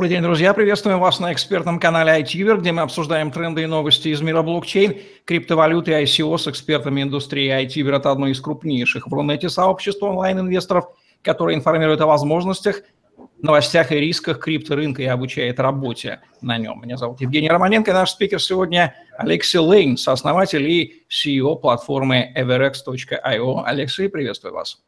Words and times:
Добрый 0.00 0.16
день, 0.16 0.22
друзья. 0.22 0.54
Приветствуем 0.54 0.98
вас 0.98 1.20
на 1.20 1.30
экспертном 1.30 1.78
канале 1.78 2.22
iTuber, 2.22 2.58
где 2.58 2.72
мы 2.72 2.80
обсуждаем 2.80 3.30
тренды 3.30 3.64
и 3.64 3.66
новости 3.66 4.08
из 4.08 4.22
мира 4.22 4.40
блокчейн, 4.40 4.96
криптовалюты 5.26 5.90
и 5.90 6.04
ICO 6.04 6.38
с 6.38 6.48
экспертами 6.48 7.02
индустрии. 7.02 7.52
iTuber– 7.66 7.96
это 7.98 8.10
одно 8.10 8.26
из 8.28 8.40
крупнейших 8.40 9.06
в 9.06 9.12
Рунете 9.12 9.50
сообществ 9.50 10.02
онлайн-инвесторов, 10.02 10.86
которое 11.20 11.54
информирует 11.54 12.00
о 12.00 12.06
возможностях, 12.06 12.80
новостях 13.42 13.92
и 13.92 13.96
рисках 13.96 14.38
крипторынка 14.38 15.02
и 15.02 15.04
обучает 15.04 15.60
работе 15.60 16.20
на 16.40 16.56
нем. 16.56 16.80
Меня 16.82 16.96
зовут 16.96 17.20
Евгений 17.20 17.50
Романенко, 17.50 17.92
наш 17.92 18.12
спикер 18.12 18.40
сегодня 18.40 18.94
Алексей 19.18 19.58
Лейн, 19.58 19.98
сооснователь 19.98 20.66
и 20.66 21.04
CEO 21.10 21.56
платформы 21.56 22.32
everx.io. 22.34 23.62
Алексей, 23.66 24.08
приветствую 24.08 24.54
вас. 24.54 24.78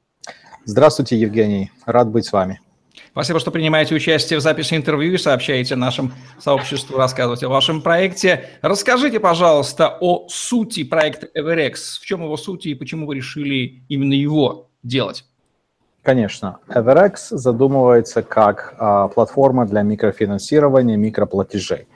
Здравствуйте, 0.65 1.19
Евгений. 1.19 1.71
Рад 1.85 2.09
быть 2.09 2.25
с 2.25 2.33
вами. 2.33 2.61
Спасибо, 3.13 3.39
что 3.41 3.51
принимаете 3.51 3.95
участие 3.95 4.39
в 4.39 4.43
записи 4.43 4.75
интервью 4.75 5.13
и 5.13 5.19
сообщаете 5.19 5.77
нашему 5.77 6.13
сообществу, 6.39 6.97
рассказываете 6.97 7.45
о 7.45 7.51
вашем 7.51 7.83
проекте. 7.83 8.49
Расскажите, 8.63 9.21
пожалуйста, 9.21 9.99
о 10.01 10.29
сути 10.31 10.83
проекта 10.83 11.29
Everex. 11.37 12.01
В 12.01 12.07
чем 12.07 12.23
его 12.23 12.39
суть 12.39 12.65
и 12.65 12.75
почему 12.75 13.07
вы 13.07 13.17
решили 13.17 13.83
именно 13.91 14.15
его 14.15 14.71
делать? 14.83 15.27
Конечно. 16.01 16.61
Everex 16.69 17.17
задумывается 17.33 18.23
как 18.23 18.75
а, 18.79 19.09
платформа 19.09 19.67
для 19.67 19.83
микрофинансирования, 19.83 20.97
микроплатежей. 20.97 21.87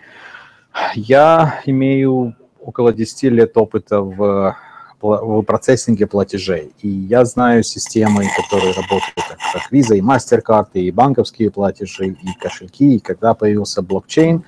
Я 0.94 1.62
имею 1.64 2.36
около 2.60 2.92
10 2.92 3.22
лет 3.32 3.56
опыта 3.56 4.02
в 4.02 4.54
в 5.00 5.42
процессинге 5.42 6.06
платежей. 6.06 6.72
И 6.80 6.88
я 6.88 7.24
знаю 7.24 7.62
системы, 7.62 8.24
которые 8.36 8.72
работают 8.72 9.14
как, 9.14 9.38
как 9.52 9.72
Visa 9.72 9.96
и 9.96 10.00
MasterCard, 10.00 10.68
и 10.74 10.90
банковские 10.90 11.50
платежи, 11.50 12.08
и 12.08 12.40
кошельки. 12.40 12.96
И 12.96 13.00
когда 13.00 13.34
появился 13.34 13.82
блокчейн, 13.82 14.44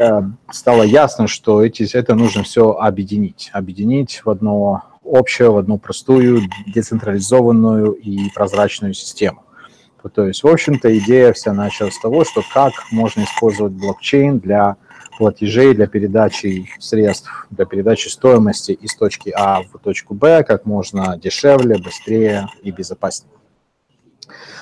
э, 0.00 0.22
стало 0.50 0.82
ясно, 0.82 1.28
что 1.28 1.64
эти, 1.64 1.88
это 1.96 2.14
нужно 2.14 2.42
все 2.42 2.72
объединить. 2.72 3.50
Объединить 3.52 4.22
в 4.24 4.30
одно 4.30 4.82
общее, 5.02 5.50
в 5.50 5.56
одну 5.56 5.78
простую, 5.78 6.42
децентрализованную 6.66 7.92
и 7.92 8.30
прозрачную 8.30 8.94
систему. 8.94 9.42
То 10.14 10.26
есть, 10.26 10.44
в 10.44 10.46
общем-то, 10.46 10.96
идея 10.98 11.32
вся 11.32 11.52
началась 11.52 11.94
с 11.94 12.00
того, 12.00 12.24
что 12.24 12.42
как 12.54 12.72
можно 12.92 13.24
использовать 13.24 13.72
блокчейн 13.72 14.38
для 14.38 14.76
платежей 15.18 15.74
для 15.74 15.86
передачи 15.86 16.68
средств, 16.78 17.46
для 17.50 17.64
передачи 17.64 18.08
стоимости 18.08 18.72
из 18.72 18.94
точки 18.94 19.32
А 19.36 19.62
в 19.62 19.78
точку 19.78 20.14
Б 20.14 20.44
как 20.44 20.66
можно 20.66 21.18
дешевле, 21.18 21.78
быстрее 21.78 22.48
и 22.62 22.70
безопаснее. 22.70 23.32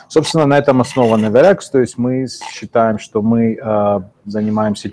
Собственно, 0.09 0.47
на 0.47 0.59
этом 0.59 0.81
основан 0.81 1.25
Everex, 1.25 1.61
то 1.73 1.81
есть 1.81 1.99
мы 1.99 2.27
считаем, 2.53 2.99
что 2.99 3.23
мы 3.23 3.59
э, 3.61 4.01
занимаемся 4.27 4.91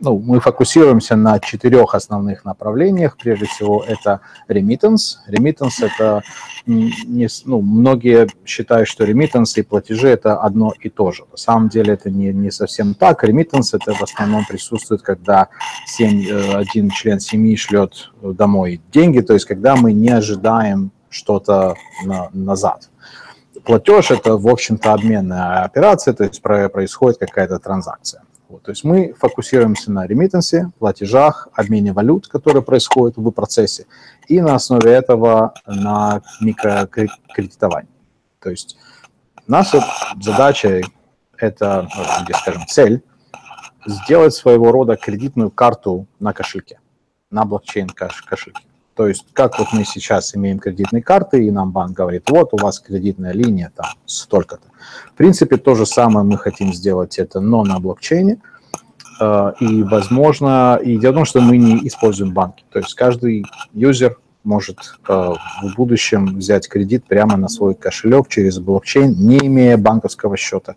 ну, 0.00 0.18
мы 0.18 0.40
фокусируемся 0.40 1.16
на 1.16 1.38
четырех 1.38 1.94
основных 1.94 2.44
направлениях. 2.44 3.16
Прежде 3.16 3.46
всего, 3.46 3.82
это 3.86 4.20
remittance. 4.48 5.16
Remittance– 5.28 5.74
это 5.80 6.22
не, 6.66 7.28
ну, 7.44 7.60
многие 7.60 8.28
считают, 8.44 8.88
что 8.88 9.04
remittance 9.04 9.52
и 9.56 9.62
платежи– 9.62 10.08
это 10.10 10.38
одно 10.38 10.72
и 10.80 10.88
то 10.88 11.12
же. 11.12 11.24
На 11.30 11.36
самом 11.36 11.68
деле 11.68 11.94
это 11.94 12.10
не, 12.10 12.32
не 12.32 12.50
совсем 12.50 12.94
так. 12.94 13.24
Remittance– 13.24 13.70
это 13.72 13.94
в 13.94 14.02
основном 14.02 14.44
присутствует, 14.44 15.02
когда 15.02 15.48
семь, 15.86 16.26
э, 16.28 16.54
один 16.54 16.90
член 16.90 17.20
семьи 17.20 17.56
шлет 17.56 18.10
домой 18.22 18.82
деньги, 18.92 19.20
то 19.20 19.32
есть 19.32 19.46
когда 19.46 19.76
мы 19.76 19.92
не 19.92 20.10
ожидаем 20.10 20.90
что-то 21.08 21.76
на, 22.04 22.28
назад. 22.32 22.90
Платеж– 23.64 24.10
это, 24.12 24.36
в 24.36 24.46
общем-то, 24.46 24.92
обменная 24.92 25.64
операция, 25.64 26.12
то 26.14 26.24
есть 26.24 26.42
происходит 26.42 27.18
какая-то 27.18 27.58
транзакция. 27.58 28.22
Вот, 28.48 28.62
то 28.62 28.70
есть 28.70 28.84
мы 28.84 29.12
фокусируемся 29.14 29.90
на 29.90 30.06
ремиттенсе, 30.06 30.70
платежах, 30.78 31.48
обмене 31.52 31.92
валют, 31.92 32.28
которые 32.28 32.62
происходят 32.62 33.16
в 33.16 33.30
процессе, 33.30 33.86
и 34.28 34.40
на 34.40 34.54
основе 34.54 34.92
этого 34.92 35.54
на 35.66 36.22
микрокредитовании. 36.40 37.90
То 38.40 38.50
есть 38.50 38.76
наша 39.48 39.84
задача, 40.20 40.82
это, 41.36 41.88
где, 42.22 42.34
скажем, 42.34 42.66
цель, 42.68 43.02
сделать 43.84 44.34
своего 44.34 44.70
рода 44.70 44.96
кредитную 44.96 45.50
карту 45.50 46.06
на 46.20 46.32
кошельке, 46.32 46.78
на 47.30 47.44
блокчейн 47.44 47.88
кошельке. 47.88 48.62
То 48.96 49.06
есть, 49.06 49.26
как 49.34 49.58
вот 49.58 49.68
мы 49.74 49.84
сейчас 49.84 50.34
имеем 50.34 50.58
кредитные 50.58 51.02
карты, 51.02 51.46
и 51.46 51.50
нам 51.50 51.70
банк 51.70 51.92
говорит, 51.92 52.30
вот 52.30 52.54
у 52.54 52.56
вас 52.56 52.80
кредитная 52.80 53.32
линия 53.32 53.70
там 53.76 53.86
столько-то. 54.06 54.68
В 55.12 55.12
принципе, 55.12 55.58
то 55.58 55.74
же 55.74 55.84
самое 55.84 56.24
мы 56.24 56.38
хотим 56.38 56.72
сделать 56.72 57.18
это, 57.18 57.40
но 57.40 57.62
на 57.62 57.78
блокчейне. 57.78 58.38
Э, 59.20 59.52
и, 59.60 59.82
возможно, 59.82 60.80
и 60.82 60.96
дело 60.96 61.12
в 61.12 61.14
том, 61.16 61.24
что 61.26 61.40
мы 61.42 61.58
не 61.58 61.86
используем 61.86 62.32
банки. 62.32 62.64
То 62.70 62.78
есть 62.78 62.94
каждый 62.94 63.44
юзер 63.74 64.16
может 64.44 64.78
э, 65.06 65.12
в 65.12 65.74
будущем 65.76 66.38
взять 66.38 66.66
кредит 66.66 67.04
прямо 67.04 67.36
на 67.36 67.48
свой 67.48 67.74
кошелек 67.74 68.28
через 68.28 68.58
блокчейн, 68.60 69.12
не 69.12 69.36
имея 69.38 69.76
банковского 69.76 70.38
счета, 70.38 70.76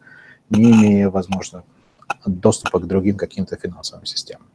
не 0.50 0.72
имея, 0.72 1.10
возможно, 1.10 1.64
доступа 2.26 2.80
к 2.80 2.88
другим 2.88 3.16
каким-то 3.16 3.56
финансовым 3.56 4.06
системам. 4.06 4.49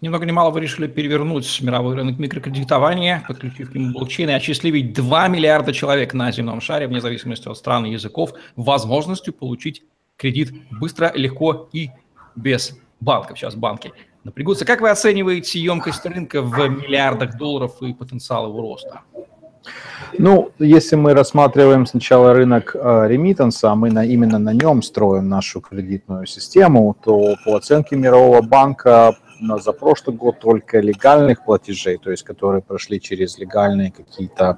Ни 0.00 0.08
много 0.08 0.26
ни 0.26 0.30
мало 0.30 0.50
вы 0.50 0.60
решили 0.60 0.86
перевернуть 0.86 1.60
мировой 1.60 1.96
рынок 1.96 2.18
микрокредитования, 2.18 3.24
подключив 3.26 3.72
к 3.72 3.74
нему 3.74 3.92
блокчейн 3.92 4.30
и 4.30 4.32
осчастливить 4.32 4.92
2 4.92 5.28
миллиарда 5.28 5.72
человек 5.72 6.14
на 6.14 6.30
земном 6.30 6.60
шаре, 6.60 6.86
вне 6.86 7.00
зависимости 7.00 7.48
от 7.48 7.56
стран 7.56 7.84
и 7.84 7.90
языков, 7.90 8.32
возможностью 8.54 9.34
получить 9.34 9.82
кредит 10.16 10.52
быстро, 10.70 11.10
легко 11.16 11.68
и 11.72 11.90
без 12.36 12.78
банков. 13.00 13.38
Сейчас 13.38 13.56
банки 13.56 13.92
напрягутся. 14.22 14.64
Как 14.64 14.80
вы 14.80 14.90
оцениваете 14.90 15.58
емкость 15.58 16.06
рынка 16.06 16.42
в 16.42 16.56
миллиардах 16.68 17.36
долларов 17.36 17.82
и 17.82 17.92
потенциал 17.92 18.46
его 18.48 18.60
роста? 18.60 19.00
Ну, 20.16 20.52
если 20.60 20.94
мы 20.94 21.12
рассматриваем 21.12 21.86
сначала 21.86 22.32
рынок 22.32 22.74
э, 22.74 23.08
ремиттанса, 23.08 23.72
а 23.72 23.74
мы 23.74 23.90
на, 23.90 24.04
именно 24.04 24.38
на 24.38 24.54
нем 24.54 24.82
строим 24.82 25.28
нашу 25.28 25.60
кредитную 25.60 26.26
систему, 26.26 26.96
то 27.04 27.34
по 27.44 27.56
оценке 27.56 27.96
Мирового 27.96 28.40
банка 28.40 29.16
на 29.40 29.58
за 29.58 29.72
прошлый 29.72 30.16
год 30.16 30.38
только 30.38 30.80
легальных 30.80 31.44
платежей, 31.44 31.98
то 31.98 32.10
есть 32.10 32.22
которые 32.22 32.62
прошли 32.62 33.00
через 33.00 33.38
легальные 33.38 33.90
какие-то 33.90 34.56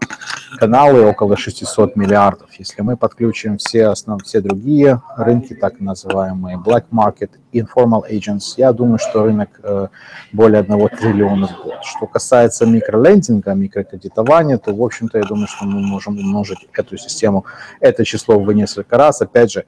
каналы, 0.59 1.05
около 1.05 1.37
600 1.37 1.97
миллиардов. 1.97 2.51
Если 2.59 2.83
мы 2.83 2.97
подключим 2.97 3.59
все, 3.59 3.87
основ, 3.87 4.23
все 4.23 4.41
другие 4.41 5.03
рынки, 5.17 5.55
так 5.55 5.81
называемые 5.81 6.57
black 6.57 6.85
market, 6.91 7.31
informal 7.53 8.03
agents, 8.11 8.55
я 8.57 8.73
думаю, 8.73 8.99
что 8.99 9.25
рынок 9.25 9.49
э, 9.63 9.89
более 10.33 10.61
1 10.61 10.89
триллиона 10.89 11.47
в 11.49 11.63
год. 11.65 11.79
Что 11.83 12.07
касается 12.07 12.67
микролендинга, 12.67 13.55
микрокредитования, 13.55 14.59
то, 14.59 14.75
в 14.75 14.83
общем-то, 14.83 15.19
я 15.19 15.25
думаю, 15.25 15.47
что 15.49 15.65
мы 15.65 15.81
можем 15.81 16.19
умножить 16.19 16.69
эту 16.73 16.97
систему, 16.97 17.45
это 17.81 18.05
число 18.05 18.39
в 18.39 18.53
несколько 18.53 18.97
раз. 18.97 19.21
Опять 19.21 19.53
же, 19.53 19.65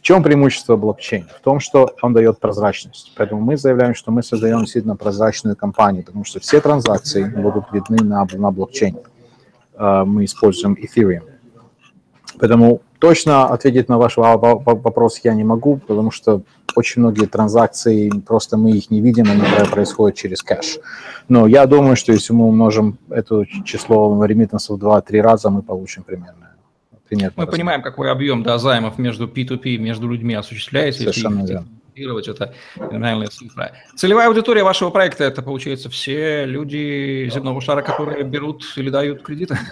чем 0.00 0.22
преимущество 0.22 0.76
блокчейна? 0.76 1.28
В 1.38 1.40
том, 1.40 1.60
что 1.60 1.94
он 2.02 2.12
дает 2.12 2.38
прозрачность. 2.38 3.12
Поэтому 3.16 3.40
мы 3.40 3.56
заявляем, 3.56 3.94
что 3.94 4.10
мы 4.10 4.22
создаем 4.22 4.60
действительно 4.60 4.96
прозрачную 4.96 5.56
компанию, 5.56 6.04
потому 6.04 6.24
что 6.24 6.40
все 6.40 6.60
транзакции 6.60 7.24
будут 7.24 7.64
видны 7.72 8.04
на, 8.04 8.26
на 8.32 8.50
блокчейне. 8.50 9.00
Uh, 9.74 10.04
мы 10.04 10.24
используем 10.24 10.74
Ethereum. 10.74 11.24
Поэтому 12.38 12.82
точно 12.98 13.46
ответить 13.46 13.88
на 13.88 13.98
ваш 13.98 14.16
вопрос 14.16 15.20
я 15.24 15.34
не 15.34 15.44
могу, 15.44 15.78
потому 15.78 16.10
что 16.10 16.42
очень 16.76 17.02
многие 17.02 17.26
транзакции, 17.26 18.10
просто 18.26 18.56
мы 18.56 18.72
их 18.72 18.90
не 18.90 19.00
видим, 19.00 19.30
они 19.30 19.42
происходят 19.70 20.16
через 20.16 20.42
кэш. 20.42 20.78
Но 21.28 21.46
я 21.46 21.66
думаю, 21.66 21.96
что 21.96 22.12
если 22.12 22.32
мы 22.32 22.46
умножим 22.46 22.98
это 23.10 23.44
число 23.64 24.24
ремиттансов 24.24 24.78
в 24.78 24.84
2-3 24.84 25.20
раза, 25.20 25.50
мы 25.50 25.62
получим 25.62 26.02
примерно 26.02 26.43
примерно. 27.14 27.34
Мы 27.36 27.46
понимаем, 27.46 27.82
какой 27.82 28.10
объем 28.10 28.42
да, 28.42 28.58
займов 28.58 28.98
между 28.98 29.26
P2P, 29.26 29.76
между 29.78 30.08
людьми 30.08 30.34
осуществляется. 30.34 31.00
Совершенно 31.00 31.46
верно 31.46 31.68
это 31.96 32.54
феноменальная 32.74 33.28
цифра. 33.28 33.72
Целевая 33.94 34.28
аудитория 34.28 34.64
вашего 34.64 34.90
проекта– 34.90 35.24
это, 35.24 35.42
получается, 35.42 35.88
все 35.88 36.44
люди 36.44 37.28
земного 37.32 37.60
шара, 37.60 37.82
которые 37.82 38.24
берут 38.24 38.64
или 38.76 38.90
дают 38.90 39.22
кредиты? 39.22 39.58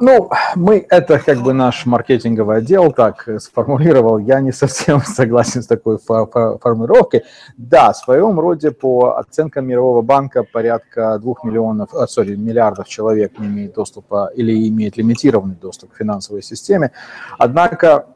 Ну, 0.00 0.30
мы, 0.56 0.84
это 0.90 1.18
как 1.18 1.38
бы 1.38 1.52
наш 1.52 1.86
маркетинговый 1.86 2.58
отдел 2.58 2.92
так 2.92 3.28
сформулировал. 3.38 4.18
Я 4.18 4.40
не 4.40 4.52
совсем 4.52 5.00
согласен 5.04 5.62
с 5.62 5.66
такой 5.66 5.98
формулировкой. 5.98 7.22
Да, 7.56 7.92
в 7.92 7.96
своем 7.96 8.38
роде 8.38 8.70
по 8.70 9.18
оценкам 9.18 9.66
Мирового 9.66 10.02
банка 10.02 10.42
порядка 10.42 11.18
двух 11.18 11.44
миллионов, 11.44 11.94
а, 11.94 12.06
sorry, 12.06 12.36
миллиардов 12.36 12.88
человек 12.88 13.38
не 13.38 13.46
имеет 13.46 13.74
доступа 13.74 14.30
или 14.34 14.68
имеет 14.68 14.96
лимитированный 14.96 15.56
доступ 15.56 15.92
к 15.92 15.96
финансовой 15.96 16.42
системе. 16.42 16.92
Однако 17.38 18.06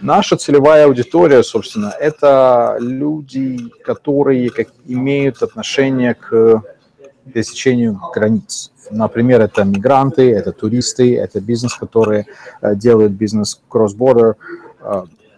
Наша 0.00 0.36
целевая 0.36 0.86
аудитория, 0.86 1.42
собственно, 1.42 1.94
это 1.98 2.76
люди, 2.80 3.70
которые 3.84 4.50
как, 4.50 4.68
имеют 4.86 5.42
отношение 5.42 6.14
к 6.14 6.62
пересечению 7.32 8.00
границ. 8.12 8.72
Например, 8.90 9.40
это 9.40 9.62
мигранты, 9.62 10.32
это 10.32 10.52
туристы, 10.52 11.16
это 11.16 11.40
бизнес, 11.40 11.74
которые 11.74 12.26
э, 12.60 12.74
делают 12.74 13.12
бизнес 13.12 13.60
cross-border. 13.70 14.34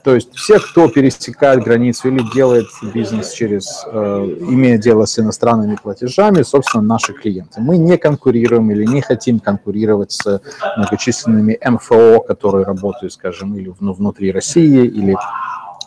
То 0.04 0.14
есть 0.14 0.34
все, 0.34 0.58
кто 0.58 0.88
пересекает 0.88 1.62
границу 1.62 2.08
или 2.08 2.22
делает 2.34 2.66
бизнес 2.93 3.32
через, 3.32 3.84
э, 3.87 4.37
имея 4.40 4.76
дело 4.76 5.04
с 5.04 5.19
иностранными 5.19 5.76
платежами, 5.81 6.43
собственно, 6.43 6.82
наши 6.82 7.12
клиенты. 7.12 7.60
Мы 7.60 7.78
не 7.78 7.96
конкурируем 7.96 8.70
или 8.72 8.84
не 8.84 9.00
хотим 9.00 9.38
конкурировать 9.38 10.12
с 10.12 10.40
многочисленными 10.76 11.58
МФО, 11.64 12.20
которые 12.20 12.64
работают, 12.64 13.12
скажем, 13.12 13.56
или 13.56 13.72
внутри 13.78 14.32
России, 14.32 14.87
или 14.87 15.16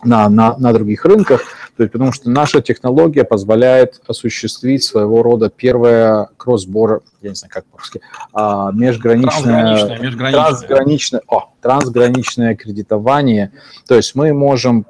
на, 0.03 0.29
на, 0.29 0.55
на 0.57 0.73
других 0.73 1.03
рынках, 1.03 1.41
то 1.75 1.83
есть, 1.83 1.91
потому 1.91 2.13
что 2.13 2.29
наша 2.29 2.61
технология 2.61 3.25
позволяет 3.25 4.01
осуществить 4.07 4.83
своего 4.83 5.21
рода 5.21 5.49
первое 5.49 6.29
кросс-бордер, 6.37 7.01
я 7.21 7.29
не 7.29 7.35
знаю, 7.35 7.51
как 7.53 7.65
по-русски, 7.65 7.99
а, 8.31 8.71
межграничное, 8.71 9.41
трансграничное, 9.41 9.99
межграничное. 9.99 10.31
Трансграничное, 10.31 11.21
о, 11.27 11.49
трансграничное 11.61 12.55
кредитование. 12.55 13.51
То 13.87 13.95
есть 13.95 14.15
мы 14.15 14.33
можем 14.33 14.85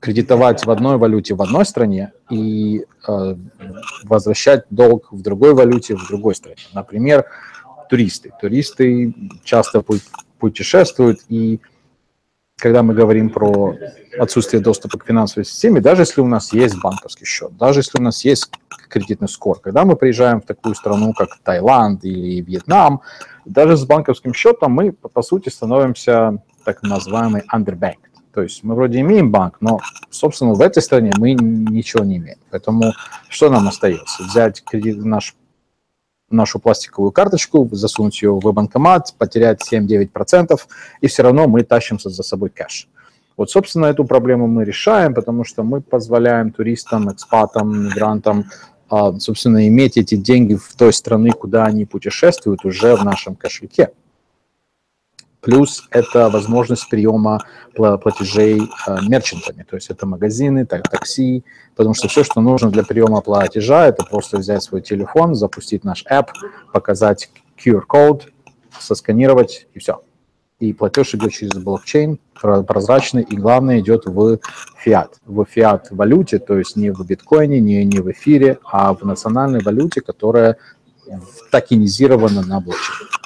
кредитовать 0.00 0.64
в 0.64 0.70
одной 0.70 0.96
валюте 0.96 1.34
в 1.34 1.42
одной 1.42 1.64
стране 1.64 2.12
и 2.30 2.84
э, 3.06 3.36
возвращать 4.04 4.64
долг 4.70 5.12
в 5.12 5.20
другой 5.22 5.54
валюте 5.54 5.94
в 5.94 6.08
другой 6.08 6.34
стране. 6.34 6.62
Например, 6.72 7.26
туристы. 7.90 8.32
Туристы 8.40 9.14
часто 9.44 9.84
путешествуют 10.38 11.20
и 11.28 11.60
когда 12.60 12.82
мы 12.82 12.94
говорим 12.94 13.30
про 13.30 13.74
отсутствие 14.18 14.62
доступа 14.62 14.98
к 14.98 15.06
финансовой 15.06 15.44
системе, 15.44 15.80
даже 15.80 16.02
если 16.02 16.20
у 16.20 16.26
нас 16.26 16.52
есть 16.52 16.80
банковский 16.80 17.24
счет, 17.24 17.56
даже 17.56 17.80
если 17.80 17.98
у 17.98 18.02
нас 18.02 18.24
есть 18.24 18.50
кредитный 18.88 19.28
скор, 19.28 19.60
когда 19.60 19.84
мы 19.84 19.96
приезжаем 19.96 20.40
в 20.40 20.46
такую 20.46 20.74
страну, 20.74 21.12
как 21.12 21.38
Таиланд 21.42 22.04
или 22.04 22.40
Вьетнам, 22.40 23.00
даже 23.44 23.76
с 23.76 23.84
банковским 23.84 24.34
счетом 24.34 24.72
мы, 24.72 24.92
по 24.92 25.22
сути, 25.22 25.48
становимся 25.48 26.42
так 26.64 26.82
называемый 26.82 27.42
underbanked. 27.52 28.10
То 28.32 28.42
есть 28.42 28.62
мы 28.62 28.74
вроде 28.74 29.00
имеем 29.00 29.32
банк, 29.32 29.56
но, 29.60 29.80
собственно, 30.10 30.54
в 30.54 30.60
этой 30.60 30.82
стране 30.82 31.12
мы 31.18 31.32
ничего 31.32 32.04
не 32.04 32.18
имеем. 32.18 32.38
Поэтому 32.50 32.92
что 33.28 33.50
нам 33.50 33.66
остается? 33.66 34.22
Взять 34.22 34.62
кредит, 34.62 35.04
наш 35.04 35.34
нашу 36.30 36.58
пластиковую 36.58 37.12
карточку, 37.12 37.68
засунуть 37.72 38.22
ее 38.22 38.32
в 38.32 38.52
банкомат, 38.52 39.14
потерять 39.18 39.60
7-9%, 39.72 40.58
и 41.00 41.06
все 41.06 41.22
равно 41.22 41.48
мы 41.48 41.62
тащимся 41.62 42.08
за 42.10 42.22
собой 42.22 42.50
кэш. 42.50 42.88
Вот, 43.36 43.50
собственно, 43.50 43.86
эту 43.86 44.04
проблему 44.04 44.46
мы 44.46 44.64
решаем, 44.64 45.14
потому 45.14 45.44
что 45.44 45.62
мы 45.62 45.80
позволяем 45.80 46.52
туристам, 46.52 47.10
экспатам, 47.10 47.86
мигрантам, 47.86 48.46
а, 48.90 49.18
собственно, 49.18 49.66
иметь 49.68 49.96
эти 49.96 50.16
деньги 50.16 50.56
в 50.56 50.74
той 50.76 50.92
стране, 50.92 51.32
куда 51.32 51.64
они 51.64 51.84
путешествуют, 51.84 52.64
уже 52.64 52.96
в 52.96 53.04
нашем 53.04 53.36
кошельке. 53.36 53.90
Плюс 55.40 55.86
это 55.90 56.28
возможность 56.28 56.88
приема 56.88 57.40
платежей 57.74 58.60
э, 58.86 58.98
мерчантами, 59.08 59.64
то 59.68 59.76
есть 59.76 59.88
это 59.88 60.06
магазины, 60.06 60.66
так, 60.66 60.88
такси, 60.88 61.44
потому 61.74 61.94
что 61.94 62.08
все, 62.08 62.24
что 62.24 62.40
нужно 62.40 62.70
для 62.70 62.84
приема 62.84 63.22
платежа, 63.22 63.86
это 63.86 64.04
просто 64.04 64.36
взять 64.38 64.62
свой 64.62 64.82
телефон, 64.82 65.34
запустить 65.34 65.82
наш 65.82 66.04
app, 66.04 66.28
показать 66.72 67.30
QR-код, 67.64 68.28
сосканировать 68.78 69.66
и 69.72 69.78
все. 69.78 70.02
И 70.58 70.74
платеж 70.74 71.14
идет 71.14 71.32
через 71.32 71.52
блокчейн, 71.52 72.18
прозрачный, 72.34 73.22
и 73.22 73.34
главное 73.34 73.80
идет 73.80 74.04
в 74.04 74.38
фиат, 74.76 75.18
в 75.24 75.46
фиат-валюте, 75.46 76.38
то 76.38 76.58
есть 76.58 76.76
не 76.76 76.90
в 76.90 77.00
биткоине, 77.06 77.60
не, 77.60 77.82
не 77.84 78.00
в 78.00 78.10
эфире, 78.10 78.58
а 78.64 78.92
в 78.92 79.02
национальной 79.02 79.62
валюте, 79.62 80.02
которая 80.02 80.58
токенизирована 81.50 82.42
на 82.42 82.60
блокчейне. 82.60 83.19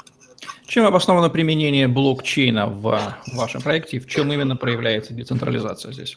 Чем 0.75 0.87
обосновано 0.87 1.31
применение 1.31 1.87
блокчейна 1.87 2.67
в 2.67 3.15
вашем 3.33 3.63
проекте 3.63 3.99
и 3.99 4.01
в 4.01 4.09
чем 4.09 4.33
именно 4.33 4.57
проявляется 4.57 5.15
децентрализация 5.15 5.93
здесь? 5.93 6.17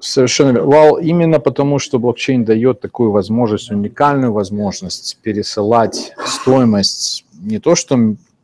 Совершенно 0.00 0.52
верно. 0.52 0.70
Well, 0.70 1.02
именно 1.02 1.40
потому, 1.40 1.78
что 1.78 1.98
блокчейн 1.98 2.46
дает 2.46 2.80
такую 2.80 3.10
возможность, 3.10 3.70
уникальную 3.70 4.32
возможность 4.32 5.18
пересылать 5.20 6.14
стоимость 6.24 7.26
не 7.38 7.58
то, 7.58 7.74
что 7.74 7.98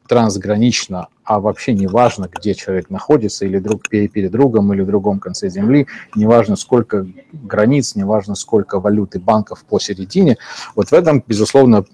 трансгранично, 0.06 1.06
а 1.25 1.40
вообще 1.40 1.73
не 1.73 1.87
важно, 1.87 2.29
где 2.31 2.55
человек 2.55 2.90
находится, 2.90 3.46
или 3.46 3.58
друг 3.58 3.88
перед 3.88 4.31
другом, 4.31 4.75
или 4.75 4.82
в 4.82 4.87
другом 4.87 5.19
конце 5.19 5.49
земли, 5.49 5.87
не 6.14 6.26
важно, 6.26 6.56
сколько 6.56 7.06
границ, 7.32 7.94
не 7.94 8.05
важно, 8.05 8.34
сколько 8.34 8.81
валюты 8.81 9.19
банков 9.19 9.64
посередине. 9.64 10.37
Вот 10.75 10.90
в 10.90 10.93
этом, 10.93 11.25
безусловно, 11.26 11.87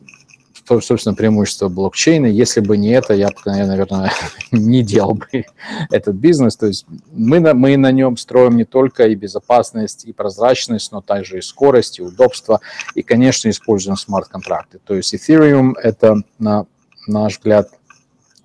собственно, 0.68 1.14
преимущество 1.14 1.68
блокчейна. 1.68 2.26
Если 2.26 2.60
бы 2.60 2.76
не 2.76 2.90
это, 2.90 3.14
я 3.14 3.28
бы, 3.28 3.34
наверное, 3.46 4.12
не 4.52 4.82
делал 4.82 5.14
бы 5.14 5.26
этот 5.90 6.14
бизнес. 6.16 6.56
То 6.56 6.66
есть 6.66 6.86
мы 7.12 7.40
на, 7.40 7.54
мы 7.54 7.76
на 7.76 7.90
нем 7.90 8.16
строим 8.16 8.56
не 8.56 8.64
только 8.64 9.06
и 9.06 9.14
безопасность, 9.14 10.04
и 10.04 10.12
прозрачность, 10.12 10.92
но 10.92 11.00
также 11.00 11.38
и 11.38 11.42
скорость, 11.42 11.98
и 11.98 12.02
удобство, 12.02 12.60
и, 12.94 13.02
конечно, 13.02 13.48
используем 13.48 13.96
смарт-контракты. 13.96 14.78
То 14.84 14.94
есть 14.94 15.14
Ethereum– 15.14 15.72
это, 15.82 16.22
на 16.38 16.66
наш 17.06 17.38
взгляд, 17.38 17.70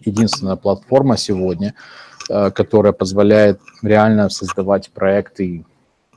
единственная 0.02 0.56
платформа 0.56 1.18
сегодня, 1.18 1.76
э, 2.30 2.52
которая 2.52 2.94
позволяет 2.94 3.60
реально 3.82 4.30
создавать 4.30 4.90
проекты 4.92 5.66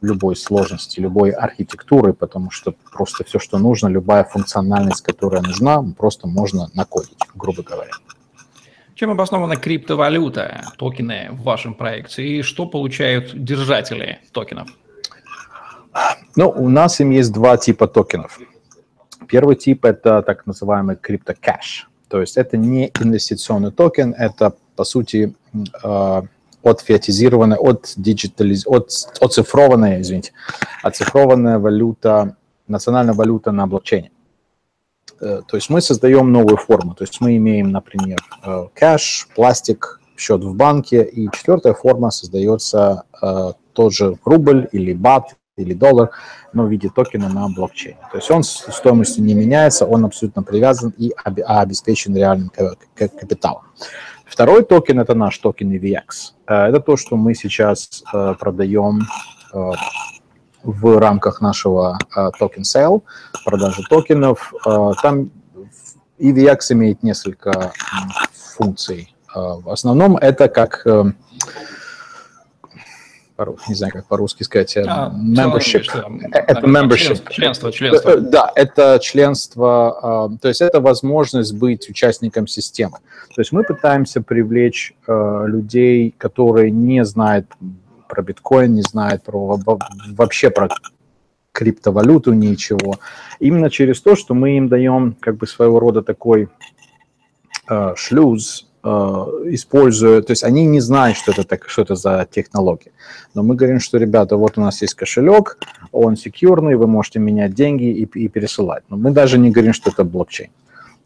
любой 0.00 0.36
сложности, 0.36 1.00
любой 1.00 1.30
архитектуры, 1.30 2.12
потому 2.12 2.50
что 2.50 2.74
просто 2.92 3.24
все, 3.24 3.38
что 3.38 3.58
нужно, 3.58 3.88
любая 3.88 4.24
функциональность, 4.24 5.02
которая 5.02 5.42
нужна, 5.42 5.82
просто 5.96 6.26
можно 6.26 6.68
накодить, 6.74 7.18
грубо 7.34 7.62
говоря. 7.62 7.92
Чем 8.94 9.10
обоснована 9.10 9.56
криптовалюта, 9.56 10.62
токены 10.78 11.28
в 11.32 11.42
вашем 11.42 11.74
проекте, 11.74 12.22
и 12.22 12.42
что 12.42 12.66
получают 12.66 13.44
держатели 13.44 14.20
токенов? 14.32 14.68
Ну, 16.34 16.50
у 16.50 16.68
нас 16.68 17.00
им 17.00 17.10
есть 17.10 17.32
два 17.32 17.56
типа 17.56 17.88
токенов. 17.88 18.38
Первый 19.28 19.56
тип– 19.56 19.84
это 19.86 20.22
так 20.22 20.46
называемый 20.46 20.96
криптокэш. 20.96 21.88
То 22.08 22.20
есть 22.20 22.36
это 22.36 22.56
не 22.56 22.92
инвестиционный 23.00 23.72
токен, 23.72 24.14
это, 24.16 24.54
по 24.76 24.84
сути, 24.84 25.34
э, 25.82 26.22
отфиатизированная, 26.70 27.58
от 27.58 27.92
диджитализ... 27.96 28.66
от... 28.66 28.90
оцифрованная, 29.20 30.00
извините, 30.00 30.32
оцифрованная 30.82 31.58
валюта, 31.58 32.36
национальная 32.68 33.14
валюта 33.14 33.52
на 33.52 33.66
блокчейне. 33.66 34.10
Э, 35.20 35.42
то 35.46 35.56
есть 35.56 35.70
мы 35.70 35.80
создаем 35.80 36.32
новую 36.32 36.56
форму. 36.56 36.94
То 36.94 37.04
есть 37.04 37.20
мы 37.20 37.36
имеем, 37.36 37.70
например, 37.70 38.18
э, 38.44 38.66
кэш, 38.74 39.28
пластик, 39.34 40.00
счет 40.16 40.42
в 40.42 40.54
банке, 40.54 41.04
и 41.04 41.28
четвертая 41.30 41.74
форма 41.74 42.10
создается 42.10 43.04
э, 43.22 43.52
тот 43.72 43.92
же 43.92 44.18
рубль 44.24 44.68
или 44.72 44.92
бат 44.92 45.36
или 45.56 45.72
доллар, 45.72 46.10
но 46.52 46.64
в 46.64 46.70
виде 46.70 46.90
токена 46.94 47.28
на 47.28 47.48
блокчейне. 47.48 47.98
То 48.10 48.18
есть 48.18 48.30
он 48.30 48.42
стоимостью 48.42 49.24
не 49.24 49.34
меняется, 49.34 49.86
он 49.86 50.04
абсолютно 50.04 50.42
привязан 50.42 50.92
и 50.98 51.12
обеспечен 51.14 52.14
реальным 52.14 52.50
капиталом. 52.94 53.62
Второй 54.26 54.64
токен– 54.64 54.98
это 55.00 55.14
наш 55.14 55.38
токен 55.38 55.72
EVX. 55.72 56.34
Э, 56.48 56.66
это 56.68 56.80
то, 56.80 56.96
что 56.96 57.16
мы 57.16 57.34
сейчас 57.34 58.02
э, 58.12 58.34
продаем 58.38 59.02
э, 59.54 59.70
в 60.64 60.98
рамках 60.98 61.40
нашего 61.40 61.96
token 62.38 62.62
sale, 62.62 63.02
продажи 63.44 63.82
токенов. 63.88 64.52
Там 65.00 65.30
EVX 66.18 66.58
имеет 66.70 67.04
несколько 67.04 67.72
функций. 68.56 69.14
В 69.32 69.70
основном 69.70 70.16
это 70.16 70.48
как 70.48 70.84
не 73.68 73.74
знаю, 73.74 73.92
как 73.92 74.06
по-русски 74.06 74.42
сказать, 74.42 74.76
а, 74.76 75.12
membership. 75.14 75.84
Это 76.32 76.66
membership. 76.66 77.30
Членство, 77.30 77.72
членство. 77.72 78.16
Да, 78.20 78.50
это 78.54 78.98
членство, 79.02 80.30
то 80.40 80.48
есть 80.48 80.60
это 80.60 80.80
возможность 80.80 81.54
быть 81.54 81.88
участником 81.88 82.46
системы. 82.46 82.98
То 83.34 83.40
есть 83.40 83.52
мы 83.52 83.62
пытаемся 83.64 84.22
привлечь 84.22 84.94
людей, 85.06 86.14
которые 86.16 86.70
не 86.70 87.04
знают 87.04 87.46
про 88.08 88.22
биткоин, 88.22 88.74
не 88.74 88.82
знают 88.82 89.24
про 89.24 89.58
вообще 90.12 90.50
про 90.50 90.68
криптовалюту, 91.52 92.32
ничего. 92.32 92.98
Именно 93.40 93.70
через 93.70 94.00
то, 94.00 94.16
что 94.16 94.34
мы 94.34 94.56
им 94.56 94.68
даем 94.68 95.16
как 95.20 95.36
бы 95.36 95.46
своего 95.46 95.80
рода 95.80 96.02
такой 96.02 96.48
шлюз, 97.96 98.66
Э, 98.66 98.75
используя, 98.86 100.22
то 100.22 100.30
есть 100.30 100.44
они 100.44 100.64
не 100.64 100.80
знают, 100.80 101.18
что 101.18 101.32
это, 101.32 101.44
так, 101.44 101.68
что 101.68 101.82
это 101.82 101.96
за 101.96 102.26
технология. 102.30 102.92
Но 103.34 103.42
мы 103.42 103.54
говорим, 103.54 103.80
что, 103.80 103.98
ребята, 103.98 104.36
вот 104.36 104.58
у 104.58 104.60
нас 104.60 104.82
есть 104.82 104.94
кошелек, 104.94 105.58
он 105.92 106.16
секьюрный, 106.16 106.76
вы 106.76 106.86
можете 106.86 107.18
менять 107.18 107.54
деньги 107.54 107.84
и, 107.84 108.04
и 108.04 108.28
пересылать. 108.28 108.84
Но 108.88 108.96
мы 108.96 109.10
даже 109.10 109.38
не 109.38 109.50
говорим, 109.50 109.72
что 109.72 109.90
это 109.90 110.04
блокчейн. 110.04 110.50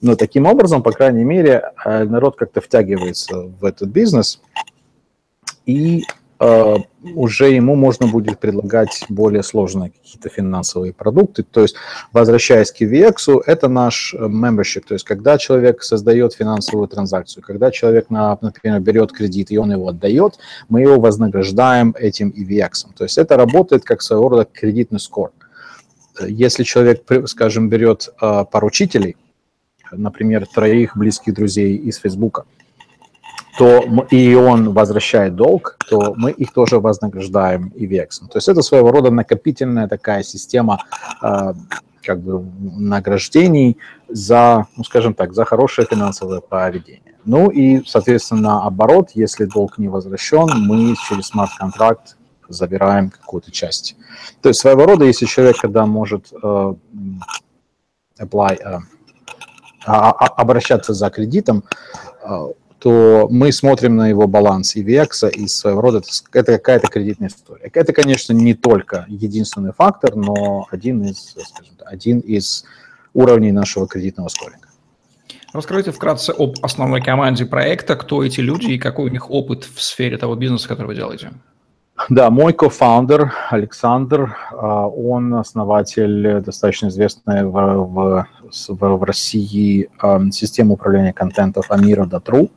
Но 0.02 0.16
таким 0.16 0.46
образом, 0.46 0.82
по 0.82 0.92
крайней 0.92 1.24
мере, 1.24 1.72
э, 1.84 2.04
народ 2.04 2.36
как-то 2.36 2.60
втягивается 2.60 3.42
в 3.60 3.64
этот 3.64 3.88
бизнес. 3.88 4.40
И 5.66 6.00
э, 6.00 6.02
уже 6.40 7.50
ему 7.50 7.74
можно 7.74 8.06
будет 8.06 8.38
предлагать 8.38 9.04
более 9.10 9.42
сложные 9.42 9.90
какие-то 9.90 10.30
финансовые 10.30 10.94
продукты. 10.94 11.42
То 11.42 11.60
есть, 11.60 11.76
возвращаясь 12.12 12.72
к 12.72 12.80
EVX, 12.80 13.42
это 13.44 13.68
наш 13.68 14.14
э, 14.14 14.18
membership, 14.24 14.84
то 14.88 14.94
есть, 14.94 15.04
когда 15.04 15.36
человек 15.36 15.82
создает 15.82 16.32
финансовую 16.32 16.88
транзакцию, 16.88 17.44
когда 17.46 17.70
человек, 17.70 18.08
например, 18.08 18.80
берет 18.80 19.12
кредит 19.12 19.50
и 19.50 19.58
он 19.58 19.72
его 19.72 19.88
отдает, 19.88 20.38
мы 20.70 20.80
его 20.80 20.98
вознаграждаем 20.98 21.94
этим 21.98 22.30
EVX. 22.30 22.94
То 22.96 23.04
есть, 23.04 23.18
это 23.18 23.36
работает 23.36 23.84
как 23.84 24.00
своего 24.00 24.30
рода 24.30 24.48
кредитный 24.50 25.00
скор. 25.00 25.32
Если 26.26 26.64
человек, 26.64 27.02
скажем, 27.26 27.68
берет 27.68 28.08
э, 28.20 28.44
поручителей, 28.50 29.16
например, 29.92 30.46
троих 30.46 30.96
близких 30.96 31.34
друзей 31.34 31.76
из 31.76 31.98
Фейсбука, 31.98 32.44
то 33.60 33.84
и 34.08 34.34
он 34.34 34.72
возвращает 34.72 35.36
долг, 35.36 35.76
то 35.86 36.14
мы 36.16 36.30
их 36.30 36.50
тоже 36.54 36.80
вознаграждаем 36.80 37.68
и 37.76 37.84
вексом. 37.84 38.28
То 38.28 38.38
есть 38.38 38.48
это 38.48 38.62
своего 38.62 38.90
рода 38.90 39.10
накопительная 39.10 39.86
такая 39.86 40.22
система 40.22 40.78
э, 41.22 41.52
как 42.02 42.20
бы 42.20 42.42
награждений 42.58 43.76
за, 44.08 44.66
ну, 44.78 44.84
скажем 44.84 45.12
так, 45.12 45.34
за 45.34 45.44
хорошее 45.44 45.86
финансовое 45.90 46.40
поведение. 46.40 47.14
Ну 47.26 47.50
и, 47.50 47.84
соответственно, 47.86 48.40
наоборот, 48.40 49.10
если 49.12 49.44
долг 49.44 49.76
не 49.76 49.88
возвращен, 49.88 50.48
мы 50.66 50.96
через 51.06 51.26
смарт-контракт 51.26 52.16
забираем 52.48 53.10
какую-то 53.10 53.50
часть. 53.50 53.94
То 54.40 54.48
есть 54.48 54.60
своего 54.60 54.86
рода, 54.86 55.04
если 55.04 55.26
человек, 55.26 55.58
когда 55.58 55.84
может 55.84 56.32
э, 56.32 56.74
apply, 58.18 58.58
э, 58.58 58.78
а, 59.84 60.10
а, 60.12 60.26
обращаться 60.40 60.94
за 60.94 61.10
кредитом, 61.10 61.62
э, 62.22 62.52
то 62.80 63.28
мы 63.30 63.52
смотрим 63.52 63.96
на 63.96 64.08
его 64.08 64.26
баланс 64.26 64.74
EVX 64.74 65.30
и 65.30 65.46
своего 65.48 65.82
рода 65.82 66.02
это 66.32 66.52
какая-то 66.52 66.88
кредитная 66.88 67.28
история. 67.28 67.70
Это, 67.72 67.92
конечно, 67.92 68.32
не 68.32 68.54
только 68.54 69.04
единственный 69.08 69.72
фактор, 69.72 70.16
но 70.16 70.66
один 70.70 71.04
из, 71.04 71.30
скажем 71.30 71.74
один 71.84 72.20
из 72.20 72.64
уровней 73.12 73.52
нашего 73.52 73.86
кредитного 73.86 74.28
скоринга. 74.28 74.68
Раскройте 75.52 75.90
вкратце 75.90 76.30
об 76.30 76.54
основной 76.62 77.02
команде 77.02 77.44
проекта, 77.44 77.96
кто 77.96 78.24
эти 78.24 78.40
люди 78.40 78.72
и 78.72 78.78
какой 78.78 79.06
у 79.06 79.08
них 79.08 79.30
опыт 79.30 79.64
в 79.64 79.82
сфере 79.82 80.16
того 80.16 80.36
бизнеса, 80.36 80.68
который 80.68 80.86
вы 80.86 80.94
делаете. 80.94 81.32
Да, 82.08 82.30
мой 82.30 82.54
кофаундер 82.54 83.34
Александр, 83.50 84.36
а, 84.52 84.86
он 84.86 85.34
основатель 85.34 86.40
достаточно 86.40 86.86
известной 86.86 87.44
в, 87.44 87.52
в, 87.52 88.26
в, 88.68 89.04
России 89.04 89.90
системы 90.32 90.74
управления 90.74 91.12
контентом 91.12 91.62
Амира.тру. 91.68 92.48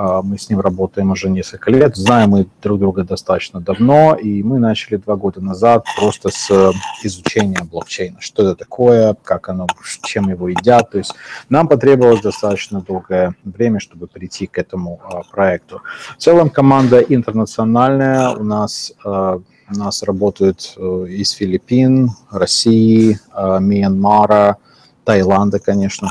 А, 0.00 0.22
мы 0.22 0.38
с 0.38 0.48
ним 0.48 0.60
работаем 0.60 1.10
уже 1.10 1.28
несколько 1.28 1.72
лет, 1.72 1.96
знаем 1.96 2.30
мы 2.30 2.46
друг 2.62 2.78
друга 2.78 3.02
достаточно 3.02 3.60
давно, 3.60 4.14
и 4.14 4.44
мы 4.44 4.60
начали 4.60 4.94
два 4.94 5.16
года 5.16 5.40
назад 5.40 5.86
просто 5.98 6.28
с 6.30 6.72
изучения 7.02 7.64
блокчейна. 7.64 8.20
Что 8.20 8.44
это 8.44 8.54
такое, 8.54 9.16
как 9.24 9.48
оно, 9.48 9.66
чем 10.04 10.28
его 10.28 10.48
едят. 10.48 10.92
То 10.92 10.98
есть 10.98 11.14
нам 11.48 11.66
потребовалось 11.66 12.20
достаточно 12.20 12.80
долгое 12.80 13.34
время, 13.42 13.80
чтобы 13.80 14.06
прийти 14.06 14.46
к 14.46 14.58
этому 14.58 15.00
а, 15.02 15.22
проекту. 15.28 15.82
В 16.16 16.22
целом 16.22 16.48
команда 16.48 17.00
интернациональная. 17.00 18.28
У 18.30 18.44
нас, 18.44 18.92
а, 19.04 19.40
у 19.70 19.74
нас 19.74 20.04
работают 20.04 20.74
э, 20.76 21.06
из 21.08 21.32
Филиппин, 21.32 22.10
России, 22.30 23.18
Мьянмара, 23.36 24.56
Таиланда, 25.04 25.58
конечно, 25.58 26.08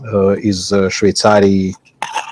э, 0.00 0.36
из 0.36 0.72
Швейцарии, 0.90 1.74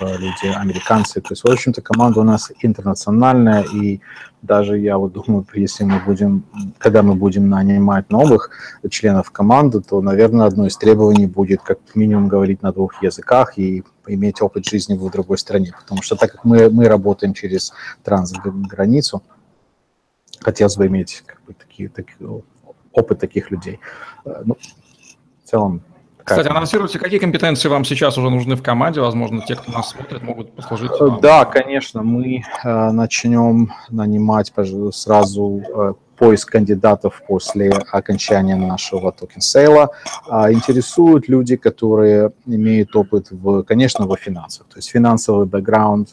люди 0.00 0.46
американцы. 0.46 1.20
То 1.20 1.28
есть, 1.30 1.44
в 1.44 1.50
общем-то, 1.50 1.82
команда 1.82 2.20
у 2.20 2.24
нас 2.24 2.52
интернациональная, 2.60 3.62
и 3.62 4.00
даже 4.42 4.78
я 4.78 4.98
вот 4.98 5.12
думаю, 5.12 5.46
если 5.54 5.84
мы 5.84 6.00
будем, 6.00 6.44
когда 6.78 7.02
мы 7.02 7.14
будем 7.14 7.48
нанимать 7.48 8.10
новых 8.10 8.50
членов 8.90 9.30
команды, 9.30 9.80
то, 9.80 10.00
наверное, 10.00 10.46
одно 10.46 10.66
из 10.66 10.76
требований 10.76 11.26
будет 11.26 11.62
как 11.62 11.78
минимум 11.94 12.28
говорить 12.28 12.62
на 12.62 12.72
двух 12.72 13.02
языках 13.02 13.58
и 13.58 13.84
иметь 14.06 14.42
опыт 14.42 14.64
жизни 14.64 14.94
в 14.94 15.10
другой 15.10 15.38
стране. 15.38 15.72
Потому 15.78 16.02
что 16.02 16.16
так 16.16 16.32
как 16.32 16.44
мы, 16.44 16.70
мы 16.70 16.88
работаем 16.88 17.34
через 17.34 17.72
трансграницу, 18.02 19.22
хотелось 20.40 20.76
бы 20.76 20.86
иметь 20.86 21.22
как 21.26 21.42
бы, 21.44 21.54
такие, 21.54 21.88
такие, 21.88 22.42
опыт 22.92 23.18
таких 23.20 23.50
людей. 23.50 23.78
Э, 24.24 24.42
ну, 24.44 24.56
в 25.44 25.48
целом, 25.48 25.82
кстати, 26.30 26.48
анонсируйте, 26.48 26.98
какие 26.98 27.18
компетенции 27.18 27.68
вам 27.68 27.84
сейчас 27.84 28.16
уже 28.18 28.30
нужны 28.30 28.56
в 28.56 28.62
команде? 28.62 29.00
Возможно, 29.00 29.42
те, 29.46 29.56
кто 29.56 29.72
нас 29.72 29.90
смотрит, 29.90 30.22
могут 30.22 30.52
послужить 30.52 30.92
вам. 30.98 31.20
Да, 31.20 31.44
конечно. 31.44 32.02
Мы 32.02 32.42
э, 32.64 32.90
начнем 32.90 33.72
нанимать 33.90 34.52
сразу 34.92 35.62
э, 35.68 35.92
поиск 36.20 36.52
кандидатов 36.52 37.22
после 37.26 37.70
окончания 37.70 38.54
нашего 38.54 39.10
токен 39.10 39.40
сейла. 39.40 39.90
А, 40.28 40.52
интересуют 40.52 41.28
люди, 41.28 41.56
которые 41.56 42.32
имеют 42.46 42.94
опыт, 42.94 43.28
в, 43.30 43.62
конечно, 43.62 44.06
во 44.06 44.16
финансах. 44.16 44.66
То 44.68 44.76
есть 44.76 44.90
финансовый 44.90 45.46
бэкграунд, 45.46 46.10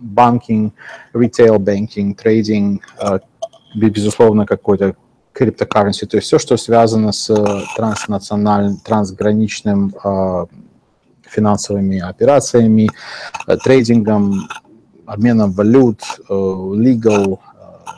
банкинг, 0.00 0.74
ритейл 1.14 1.58
банкинг, 1.58 2.20
трейдинг, 2.20 2.82
э, 3.00 3.20
безусловно, 3.74 4.44
какой-то 4.44 4.96
криптокарренси, 5.34 6.06
то 6.06 6.16
есть 6.16 6.28
все, 6.28 6.38
что 6.38 6.56
связано 6.56 7.12
с 7.12 7.28
э, 7.28 7.62
транснациональным, 7.76 8.78
трансграничным 8.78 9.92
э, 10.02 10.46
финансовыми 11.28 11.98
операциями, 11.98 12.88
э, 13.46 13.56
трейдингом, 13.56 14.48
обменом 15.06 15.52
валют, 15.52 16.02
э, 16.28 16.32
legal, 16.32 17.40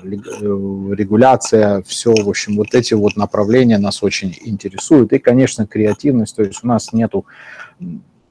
э, 0.02 0.08
э, 0.12 0.94
регуляция, 0.94 1.82
все, 1.82 2.14
в 2.14 2.28
общем, 2.28 2.56
вот 2.56 2.74
эти 2.74 2.94
вот 2.94 3.16
направления 3.16 3.78
нас 3.78 4.02
очень 4.02 4.34
интересуют. 4.44 5.12
И, 5.12 5.18
конечно, 5.18 5.66
креативность, 5.66 6.36
то 6.36 6.42
есть 6.42 6.64
у 6.64 6.66
нас 6.66 6.92
нету 6.94 7.26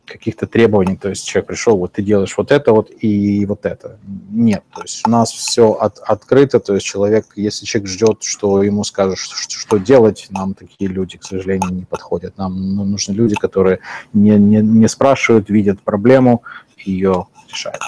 каких-то 0.05 0.47
требований, 0.47 0.95
то 0.97 1.09
есть 1.09 1.27
человек 1.27 1.47
пришел, 1.47 1.77
вот 1.77 1.93
ты 1.93 2.01
делаешь 2.01 2.35
вот 2.37 2.51
это 2.51 2.71
вот 2.71 2.91
и 3.01 3.45
вот 3.45 3.65
это. 3.65 3.99
Нет, 4.29 4.63
то 4.73 4.81
есть 4.81 5.05
у 5.07 5.09
нас 5.09 5.31
все 5.31 5.71
от, 5.71 5.99
открыто, 5.99 6.59
то 6.59 6.73
есть 6.75 6.85
человек, 6.85 7.25
если 7.35 7.65
человек 7.65 7.89
ждет, 7.89 8.23
что 8.23 8.63
ему 8.63 8.83
скажут, 8.83 9.17
что, 9.17 9.35
что 9.35 9.77
делать, 9.77 10.27
нам 10.29 10.53
такие 10.53 10.89
люди, 10.89 11.17
к 11.17 11.23
сожалению, 11.23 11.71
не 11.71 11.85
подходят. 11.85 12.37
Нам 12.37 12.75
ну, 12.75 12.85
нужны 12.85 13.13
люди, 13.13 13.35
которые 13.35 13.79
не, 14.13 14.37
не, 14.37 14.61
не 14.61 14.87
спрашивают, 14.87 15.49
видят 15.49 15.81
проблему 15.81 16.43
и 16.77 16.91
ее 16.91 17.27
решают. 17.49 17.81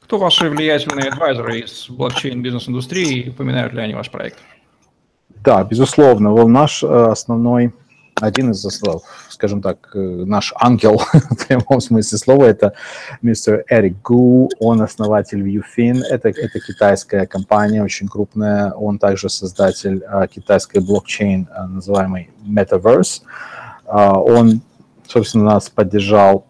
Кто 0.00 0.18
ваши 0.18 0.50
влиятельные 0.50 1.08
адвайзеры 1.08 1.60
из 1.60 1.88
блокчейн-бизнес-индустрии 1.88 3.22
и 3.22 3.30
упоминают 3.30 3.72
ли 3.72 3.80
они 3.80 3.94
ваш 3.94 4.10
проект? 4.10 4.38
Да, 5.44 5.64
безусловно. 5.64 6.28
Well, 6.28 6.46
наш 6.46 6.84
э, 6.84 6.86
основной 6.86 7.72
один 8.20 8.50
из, 8.52 8.64
скажем 9.28 9.62
так, 9.62 9.90
э, 9.94 9.98
наш 9.98 10.52
ангел 10.58 10.98
в 11.12 11.46
прямом 11.46 11.80
смысле 11.80 12.18
слова, 12.18 12.44
это 12.44 12.74
мистер 13.20 13.64
Эрик 13.68 14.00
Гу, 14.02 14.50
он 14.60 14.82
основатель 14.82 15.42
ViewFin, 15.42 16.02
это, 16.08 16.28
это 16.28 16.60
китайская 16.60 17.26
компания, 17.26 17.82
очень 17.82 18.08
крупная, 18.08 18.72
он 18.72 18.98
также 18.98 19.28
создатель 19.28 20.04
а, 20.06 20.26
китайской 20.26 20.80
блокчейн, 20.80 21.48
а, 21.52 21.66
называемый 21.66 22.30
Metaverse. 22.46 23.22
А, 23.86 24.18
он, 24.18 24.60
собственно, 25.06 25.44
нас 25.44 25.68
поддержал 25.68 26.46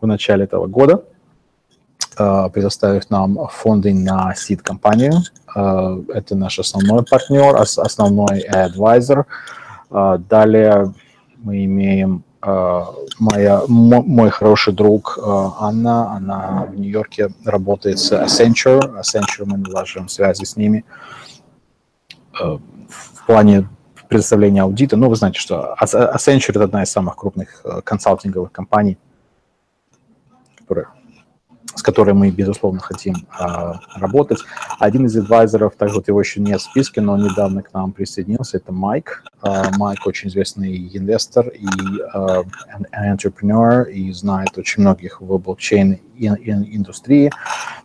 в 0.00 0.06
начале 0.06 0.44
этого 0.44 0.66
года, 0.66 1.04
предоставив 2.16 3.10
нам 3.10 3.48
фонды 3.48 3.92
на 3.92 4.34
сид-компанию. 4.36 5.14
Это 5.48 6.36
наш 6.36 6.60
основной 6.60 7.04
партнер, 7.04 7.56
основной 7.56 8.40
адвайзер. 8.40 9.20
А, 9.20 9.26
далее 10.18 10.92
мы 11.36 11.64
имеем 11.64 12.24
а, 12.46 12.92
моя, 13.18 13.62
мой 13.68 14.28
хороший 14.28 14.74
друг 14.74 15.18
а, 15.22 15.54
Анна, 15.60 16.12
она 16.12 16.66
в 16.70 16.78
Нью-Йорке 16.78 17.30
работает 17.44 17.98
с 17.98 18.12
Accenture. 18.12 19.00
Accenture 19.00 19.44
мы 19.46 19.56
налаживаем 19.56 20.08
связи 20.08 20.44
с 20.44 20.56
ними 20.56 20.84
в 22.32 23.26
плане 23.26 23.68
предоставления 24.08 24.62
аудита. 24.62 24.96
Ну, 24.96 25.08
вы 25.08 25.16
знаете, 25.16 25.38
что 25.38 25.74
Accenture– 25.80 26.50
это 26.50 26.64
одна 26.64 26.82
из 26.82 26.90
самых 26.90 27.16
крупных 27.16 27.64
консалтинговых 27.84 28.52
компаний, 28.52 28.98
которая 30.58 30.88
с 31.74 31.82
которой 31.82 32.14
мы, 32.14 32.30
безусловно, 32.30 32.80
хотим 32.80 33.14
э, 33.38 33.72
работать. 33.96 34.38
Один 34.78 35.06
из 35.06 35.16
адвайзеров, 35.16 35.74
также 35.76 35.96
вот 35.96 36.08
его 36.08 36.20
еще 36.20 36.40
нет 36.40 36.60
в 36.60 36.64
списке, 36.64 37.00
но 37.00 37.16
недавно 37.16 37.62
к 37.62 37.72
нам 37.72 37.92
присоединился, 37.92 38.58
это 38.58 38.72
Майк. 38.72 39.24
Э, 39.42 39.64
Майк 39.76 40.06
очень 40.06 40.28
известный 40.28 40.76
инвестор 40.96 41.48
и 41.48 41.66
э, 41.66 42.42
entrepreneur, 42.92 43.90
и 43.90 44.12
знает 44.12 44.56
очень 44.56 44.82
многих 44.82 45.20
в 45.20 45.38
блокчейн-индустрии. 45.38 47.30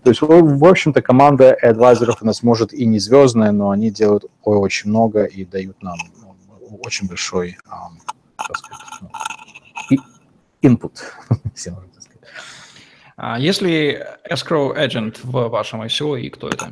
То 0.03 0.09
есть, 0.09 0.21
в, 0.21 0.65
общем-то, 0.65 1.01
команда 1.01 1.53
адвайзеров 1.53 2.21
у 2.21 2.25
нас 2.25 2.43
может 2.43 2.73
и 2.73 2.85
не 2.85 2.99
звездная, 2.99 3.51
но 3.51 3.71
они 3.71 3.91
делают 3.91 4.25
очень 4.43 4.89
много 4.89 5.23
и 5.23 5.45
дают 5.45 5.81
нам 5.81 5.97
ну, 6.21 6.79
очень 6.83 7.07
большой, 7.07 7.57
э, 7.65 8.43
сказать, 8.53 8.77
ну, 9.01 9.09
input, 10.61 10.99
А 11.29 12.68
есть 13.39 13.61
ли 13.61 13.99
escrow 14.29 14.75
agent 14.75 15.17
в 15.23 15.49
вашем 15.49 15.81
ICO 15.81 16.19
и 16.19 16.29
кто 16.29 16.49
это? 16.49 16.71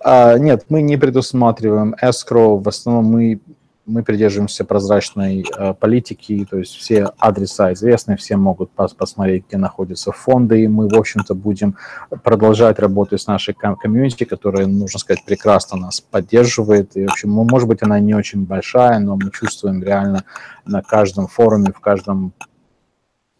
А, 0.00 0.38
нет, 0.38 0.66
мы 0.68 0.82
не 0.82 0.96
предусматриваем 0.96 1.94
escrow. 2.02 2.62
В 2.62 2.68
основном 2.68 3.06
мы 3.06 3.40
мы 3.86 4.02
придерживаемся 4.02 4.64
прозрачной 4.64 5.44
э, 5.44 5.74
политики, 5.74 6.46
то 6.48 6.58
есть 6.58 6.74
все 6.74 7.10
адреса 7.18 7.72
известны, 7.74 8.16
все 8.16 8.36
могут 8.36 8.70
пос 8.70 8.94
посмотреть, 8.94 9.44
где 9.48 9.58
находятся 9.58 10.10
фонды, 10.12 10.62
и 10.62 10.68
мы, 10.68 10.88
в 10.88 10.94
общем-то, 10.94 11.34
будем 11.34 11.76
продолжать 12.22 12.78
работать 12.78 13.20
с 13.20 13.26
нашей 13.26 13.54
комьюнити, 13.54 14.24
которая, 14.24 14.66
нужно 14.66 14.98
сказать, 14.98 15.24
прекрасно 15.24 15.76
нас 15.78 16.00
поддерживает, 16.00 16.96
и, 16.96 17.06
в 17.06 17.10
общем, 17.10 17.30
может 17.30 17.68
быть, 17.68 17.82
она 17.82 18.00
не 18.00 18.14
очень 18.14 18.44
большая, 18.44 18.98
но 19.00 19.16
мы 19.16 19.30
чувствуем 19.30 19.82
реально 19.82 20.24
на 20.64 20.82
каждом 20.82 21.26
форуме, 21.26 21.72
в 21.74 21.80
каждом 21.80 22.32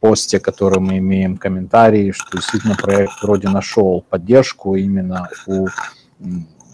посте, 0.04 0.38
который 0.38 0.80
мы 0.80 0.98
имеем 0.98 1.38
комментарии, 1.38 2.10
что 2.10 2.36
действительно 2.36 2.76
проект 2.76 3.22
вроде 3.22 3.48
нашел 3.48 4.04
поддержку 4.10 4.74
именно 4.74 5.30
у 5.46 5.68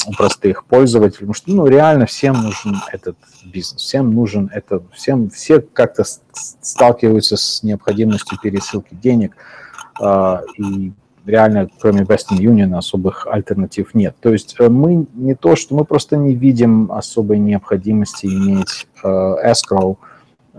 у 0.09 0.13
простых 0.13 0.65
пользователей, 0.65 1.27
потому 1.27 1.35
что, 1.35 1.51
ну, 1.51 1.67
реально 1.67 2.07
всем 2.07 2.43
нужен 2.43 2.77
этот 2.91 3.17
бизнес, 3.45 3.83
всем 3.83 4.15
нужен 4.15 4.51
это, 4.53 4.83
всем, 4.93 5.29
все 5.29 5.61
как-то 5.61 6.05
сталкиваются 6.33 7.37
с 7.37 7.63
необходимостью 7.63 8.39
пересылки 8.43 8.95
денег, 8.95 9.37
э, 10.01 10.39
и 10.57 10.93
реально, 11.27 11.69
кроме 11.79 12.01
Western 12.05 12.39
Union, 12.39 12.77
особых 12.79 13.27
альтернатив 13.27 13.95
нет. 13.95 14.17
То 14.21 14.33
есть 14.33 14.57
э, 14.59 14.71
мы 14.71 15.07
не 15.13 15.35
то, 15.35 15.55
что 15.55 15.75
мы 15.75 15.85
просто 15.85 16.17
не 16.17 16.35
видим 16.35 16.91
особой 16.91 17.39
необходимости 17.39 18.25
иметь 18.25 18.89
э, 19.05 19.07
escrow, 19.07 19.99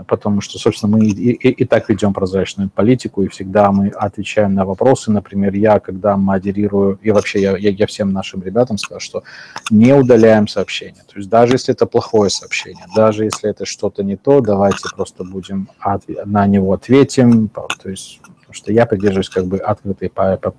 потому 0.07 0.41
что, 0.41 0.59
собственно, 0.59 0.97
мы 0.97 1.05
и, 1.05 1.11
и, 1.11 1.49
и 1.49 1.65
так 1.65 1.89
ведем 1.89 2.13
прозрачную 2.13 2.69
политику, 2.69 3.23
и 3.23 3.27
всегда 3.27 3.71
мы 3.71 3.89
отвечаем 3.89 4.53
на 4.53 4.65
вопросы. 4.65 5.11
Например, 5.11 5.53
я, 5.53 5.79
когда 5.79 6.17
модерирую, 6.17 6.99
и 7.01 7.11
вообще 7.11 7.41
я, 7.41 7.57
я, 7.57 7.69
я 7.69 7.87
всем 7.87 8.11
нашим 8.11 8.41
ребятам 8.41 8.77
скажу, 8.77 8.99
что 8.99 9.23
не 9.69 9.93
удаляем 9.93 10.47
сообщения. 10.47 11.03
То 11.07 11.17
есть 11.17 11.29
даже 11.29 11.53
если 11.53 11.73
это 11.73 11.85
плохое 11.85 12.29
сообщение, 12.29 12.85
даже 12.95 13.25
если 13.25 13.49
это 13.49 13.65
что-то 13.65 14.03
не 14.03 14.15
то, 14.15 14.41
давайте 14.41 14.89
просто 14.95 15.23
будем 15.23 15.69
от, 15.79 16.03
на 16.25 16.47
него 16.47 16.73
ответим. 16.73 17.49
То 17.49 17.89
есть, 17.89 18.19
потому 18.21 18.53
что 18.53 18.71
я 18.71 18.85
придерживаюсь 18.85 19.29
как 19.29 19.45
бы 19.45 19.57
открытой 19.57 20.09
по, 20.09 20.37
по, 20.37 20.53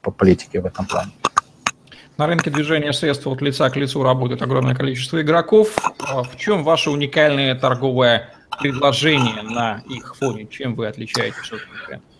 по 0.00 0.10
политике 0.10 0.60
в 0.60 0.66
этом 0.66 0.86
плане. 0.86 1.12
На 2.18 2.26
рынке 2.26 2.50
движения 2.50 2.94
средств 2.94 3.26
от 3.26 3.42
лица 3.42 3.68
к 3.68 3.76
лицу 3.76 4.02
работает 4.02 4.40
огромное 4.40 4.74
количество 4.74 5.20
игроков. 5.20 5.76
А 6.00 6.22
в 6.22 6.36
чем 6.36 6.64
ваша 6.64 6.90
уникальная 6.90 7.54
торговая 7.54 8.30
предложения 8.58 9.42
на 9.42 9.82
их 9.86 10.16
фоне? 10.16 10.46
Чем 10.46 10.74
вы 10.74 10.86
отличаетесь 10.86 11.52
от 11.52 11.60
конкурентов? 11.60 12.10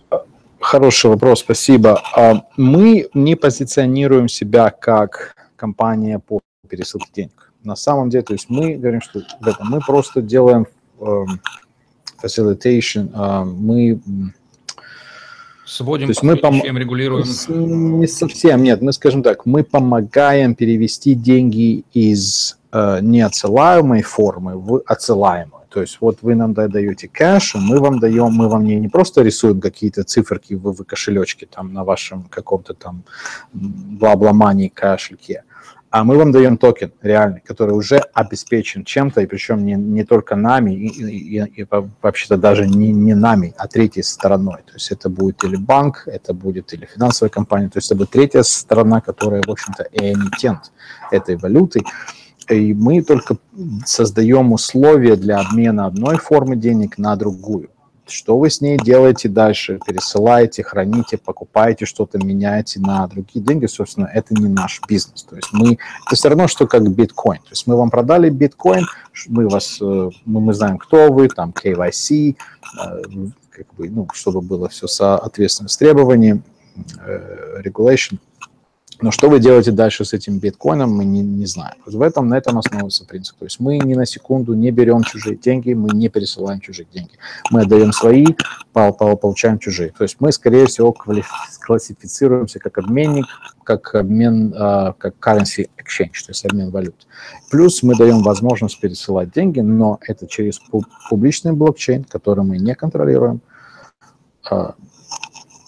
Хороший 0.59 1.09
вопрос, 1.09 1.39
спасибо. 1.39 2.01
А, 2.15 2.43
мы 2.57 3.09
не 3.15 3.35
позиционируем 3.35 4.27
себя 4.27 4.69
как 4.69 5.35
компания 5.55 6.19
по 6.19 6.41
пересылке 6.69 7.07
денег. 7.13 7.53
На 7.63 7.75
самом 7.75 8.09
деле, 8.09 8.23
то 8.23 8.33
есть 8.33 8.49
мы 8.49 8.75
говорим, 8.75 9.01
что 9.01 9.21
мы 9.61 9.79
просто 9.79 10.21
делаем 10.21 10.67
эм, 10.99 11.41
facilitation, 12.21 13.09
а, 13.13 13.43
мы 13.45 13.99
Сводим, 15.67 16.07
то 16.07 16.11
есть 16.11 16.23
мы 16.23 16.37
пом... 16.37 16.63
регулируем? 16.63 17.25
Не 17.99 18.07
совсем, 18.07 18.63
нет. 18.63 18.81
Мы, 18.81 18.93
скажем 18.93 19.21
так, 19.21 19.45
мы 19.45 19.65
помогаем 19.65 20.55
перевести 20.55 21.13
деньги 21.13 21.83
из 21.93 22.57
э, 22.71 22.99
неотсылаемой 23.01 24.01
формы 24.01 24.57
в 24.57 24.81
отсылаемую. 24.85 25.57
То 25.69 25.81
есть 25.81 25.97
вот 25.99 26.19
вы 26.21 26.35
нам 26.35 26.53
даете 26.53 27.09
кэш, 27.09 27.55
мы 27.55 27.79
вам 27.79 27.99
даем, 27.99 28.31
мы 28.31 28.47
вам 28.47 28.63
не, 28.63 28.77
не 28.77 28.87
просто 28.87 29.21
рисуем 29.21 29.59
какие-то 29.59 30.03
циферки 30.03 30.53
в, 30.53 30.71
в 30.71 30.83
кошелечке 30.85 31.45
там 31.45 31.73
на 31.73 31.83
вашем 31.83 32.23
каком-то 32.23 32.73
там 32.73 33.03
бла-бла-мани 33.53 34.69
кошельке, 34.69 35.43
а 35.89 36.03
мы 36.03 36.17
вам 36.17 36.31
даем 36.31 36.57
токен 36.57 36.91
реальный, 37.01 37.41
который 37.41 37.71
уже 37.71 37.97
обеспечен 38.13 38.83
чем-то, 38.83 39.21
и 39.21 39.25
причем 39.25 39.65
не, 39.65 39.73
не 39.73 40.03
только 40.03 40.35
нами, 40.35 40.73
и, 40.73 40.87
и, 40.87 41.39
и, 41.39 41.61
и 41.61 41.67
вообще-то 42.01 42.37
даже 42.37 42.67
не, 42.67 42.91
не 42.91 43.15
нами, 43.15 43.53
а 43.57 43.67
третьей 43.67 44.03
стороной. 44.03 44.63
То 44.65 44.73
есть 44.73 44.91
это 44.91 45.09
будет 45.09 45.43
или 45.43 45.55
банк, 45.55 46.03
это 46.07 46.33
будет 46.33 46.73
или 46.73 46.85
финансовая 46.85 47.29
компания, 47.29 47.69
то 47.69 47.77
есть 47.77 47.87
это 47.87 47.95
будет 47.95 48.11
третья 48.11 48.43
сторона, 48.43 49.01
которая, 49.01 49.41
в 49.45 49.49
общем-то, 49.49 49.87
эмитент 49.93 50.71
этой 51.11 51.37
валюты 51.37 51.83
и 52.49 52.73
мы 52.73 53.01
только 53.01 53.37
создаем 53.85 54.53
условия 54.53 55.15
для 55.15 55.39
обмена 55.39 55.85
одной 55.85 56.17
формы 56.17 56.55
денег 56.55 56.97
на 56.97 57.15
другую. 57.15 57.69
Что 58.09 58.37
вы 58.37 58.49
с 58.49 58.61
ней 58.61 58.77
делаете 58.77 59.29
дальше? 59.29 59.79
Пересылаете, 59.85 60.63
храните, 60.63 61.17
покупаете 61.17 61.85
что-то, 61.85 62.17
меняете 62.17 62.79
на 62.79 63.07
другие 63.07 63.43
деньги, 63.43 63.65
собственно, 63.65 64.09
это 64.13 64.33
не 64.33 64.47
наш 64.47 64.81
бизнес. 64.87 65.23
То 65.23 65.35
есть 65.35 65.49
мы, 65.51 65.77
это 66.05 66.15
все 66.15 66.29
равно, 66.29 66.47
что 66.47 66.67
как 66.67 66.89
биткоин. 66.89 67.41
То 67.41 67.49
есть 67.51 67.67
мы 67.67 67.75
вам 67.75 67.89
продали 67.89 68.29
биткоин, 68.29 68.85
мы 69.27 69.47
вас, 69.47 69.79
э, 69.81 70.09
мы, 70.25 70.41
мы 70.41 70.53
знаем, 70.53 70.77
кто 70.77 71.11
вы, 71.11 71.27
там 71.27 71.51
KYC, 71.51 72.35
э, 72.35 73.01
как 73.49 73.73
бы, 73.75 73.89
ну, 73.89 74.07
чтобы 74.13 74.41
было 74.41 74.69
все 74.69 74.87
соответственно 74.87 75.69
с 75.69 75.77
требованием, 75.77 76.43
э, 77.05 77.61
regulation, 77.63 78.19
но 78.99 79.11
что 79.11 79.29
вы 79.29 79.39
делаете 79.39 79.71
дальше 79.71 80.05
с 80.05 80.13
этим 80.13 80.39
биткоином, 80.39 80.91
мы 80.91 81.05
не, 81.05 81.21
не 81.21 81.45
знаем. 81.45 81.75
Вот 81.85 81.93
в 81.93 82.01
этом, 82.01 82.27
на 82.27 82.37
этом 82.37 82.57
основывается 82.57 83.05
принцип. 83.05 83.37
То 83.37 83.45
есть 83.45 83.59
мы 83.59 83.77
ни 83.77 83.93
на 83.93 84.05
секунду 84.05 84.53
не 84.55 84.71
берем 84.71 85.03
чужие 85.03 85.35
деньги, 85.35 85.73
мы 85.73 85.89
не 85.89 86.09
пересылаем 86.09 86.59
чужие 86.59 86.87
деньги. 86.91 87.11
Мы 87.51 87.61
отдаем 87.61 87.91
свои, 87.91 88.25
получаем 88.73 89.59
чужие. 89.59 89.91
То 89.95 90.03
есть 90.03 90.17
мы, 90.19 90.31
скорее 90.31 90.65
всего, 90.65 90.93
классифицируемся 90.93 92.59
как 92.59 92.79
обменник, 92.79 93.25
как 93.63 93.93
обмен, 93.95 94.53
а, 94.57 94.93
как 94.93 95.15
currency 95.19 95.69
exchange, 95.77 96.25
то 96.25 96.29
есть 96.29 96.45
обмен 96.45 96.71
валют. 96.71 97.07
Плюс 97.51 97.83
мы 97.83 97.95
даем 97.95 98.23
возможность 98.23 98.79
пересылать 98.79 99.31
деньги, 99.31 99.59
но 99.59 99.99
это 100.01 100.25
через 100.27 100.59
публичный 101.09 101.51
блокчейн, 101.51 102.03
который 102.03 102.43
мы 102.43 102.57
не 102.57 102.73
контролируем 102.75 103.41
а, 104.49 104.75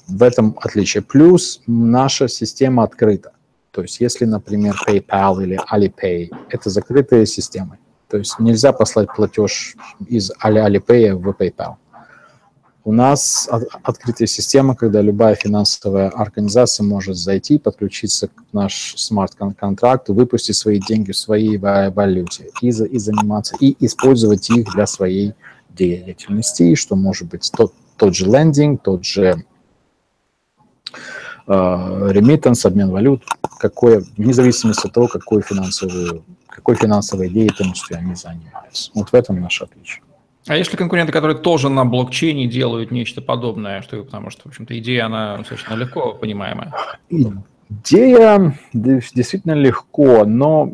в 0.10 0.24
этом 0.24 0.58
отличие. 0.62 1.04
Плюс 1.04 1.62
наша 1.68 2.28
система 2.28 2.84
открыта. 2.84 3.32
То 3.72 3.84
есть 3.84 4.00
если, 4.00 4.26
например, 4.26 4.76
PayPal 4.88 5.44
или 5.44 5.60
Alipay, 5.72 6.30
это 6.50 6.70
закрытые 6.70 7.26
системы. 7.26 7.78
То 8.10 8.18
есть 8.18 8.40
нельзя 8.40 8.74
послать 8.74 9.10
платеж 9.16 9.76
из 10.08 10.32
Alipay 10.44 11.14
в 11.14 11.30
PayPal. 11.30 11.76
У 12.86 12.92
нас 12.92 13.48
открытая 13.84 14.26
система, 14.28 14.76
когда 14.76 15.02
любая 15.02 15.36
финансовая 15.36 16.10
организация 16.10 16.84
может 16.84 17.18
зайти, 17.18 17.60
подключиться 17.60 18.30
к 18.30 18.44
наш 18.52 18.96
смарт-контракт, 18.98 20.10
выпустить 20.10 20.56
свои 20.56 20.80
деньги 20.80 21.12
в 21.12 21.18
своей 21.18 21.58
валюте 21.58 22.50
и, 22.62 22.70
и 22.70 23.00
заниматься, 23.00 23.56
и 23.60 23.76
использовать 23.86 24.50
их 24.50 24.74
для 24.74 24.88
своей 24.88 25.34
деятельности, 25.70 26.74
что 26.74 26.96
может 26.96 27.30
быть 27.30 27.52
тот, 27.56 27.74
тот 27.96 28.16
же 28.16 28.26
лендинг, 28.26 28.82
тот 28.82 29.06
же 29.06 29.46
ремиттанс, 31.50 32.66
обмен 32.66 32.92
валют, 32.92 33.24
какое, 33.60 34.04
вне 34.18 34.34
зависимости 34.34 34.86
от 34.86 34.94
того, 34.94 35.08
какой 35.08 35.42
финансовую, 35.42 36.24
какой 36.48 36.76
финансовой 36.76 37.30
деятельностью 37.30 37.98
они 37.98 38.16
занимаются. 38.16 38.92
Вот 38.94 39.10
в 39.10 39.14
этом 39.16 39.42
наше 39.42 39.64
отличие. 39.64 40.04
А 40.48 40.56
есть 40.56 40.72
ли 40.72 40.78
конкуренты, 40.78 41.12
которые 41.12 41.38
тоже 41.38 41.70
на 41.70 41.86
блокчейне 41.86 42.48
делают 42.48 42.92
нечто 42.92 43.22
подобное, 43.22 43.82
что, 43.82 44.04
потому 44.04 44.30
что, 44.30 44.44
в 44.44 44.46
общем-то, 44.48 44.78
идея, 44.80 45.06
она 45.06 45.38
достаточно 45.38 45.74
легко 45.74 46.14
понимаемая? 46.14 46.74
Идея 47.10 48.58
действительно 48.74 49.54
легко, 49.54 50.26
но 50.26 50.72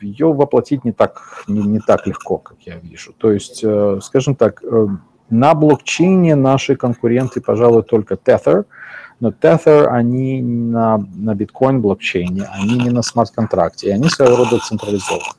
ее 0.00 0.32
воплотить 0.32 0.84
не 0.84 0.92
так, 0.92 1.44
не, 1.48 1.62
не 1.62 1.80
так 1.80 2.06
легко, 2.06 2.38
как 2.38 2.58
я 2.66 2.76
вижу. 2.76 3.12
То 3.16 3.32
есть, 3.32 3.62
э, 3.64 3.98
скажем 4.02 4.36
так, 4.36 4.62
э, 4.62 4.86
на 5.30 5.54
блокчейне 5.54 6.34
наши 6.34 6.76
конкуренты, 6.76 7.40
пожалуй, 7.40 7.82
только 7.82 8.14
Tether– 8.14 8.64
но 9.20 9.30
Tether, 9.30 9.86
они 9.86 10.42
на, 10.42 10.98
на 11.14 11.34
биткоин 11.34 11.80
блокчейне, 11.80 12.44
они 12.52 12.78
не 12.78 12.90
на 12.90 13.02
смарт-контракте, 13.02 13.88
и 13.88 13.90
они 13.90 14.08
своего 14.08 14.36
рода 14.36 14.58
централизованы. 14.58 15.32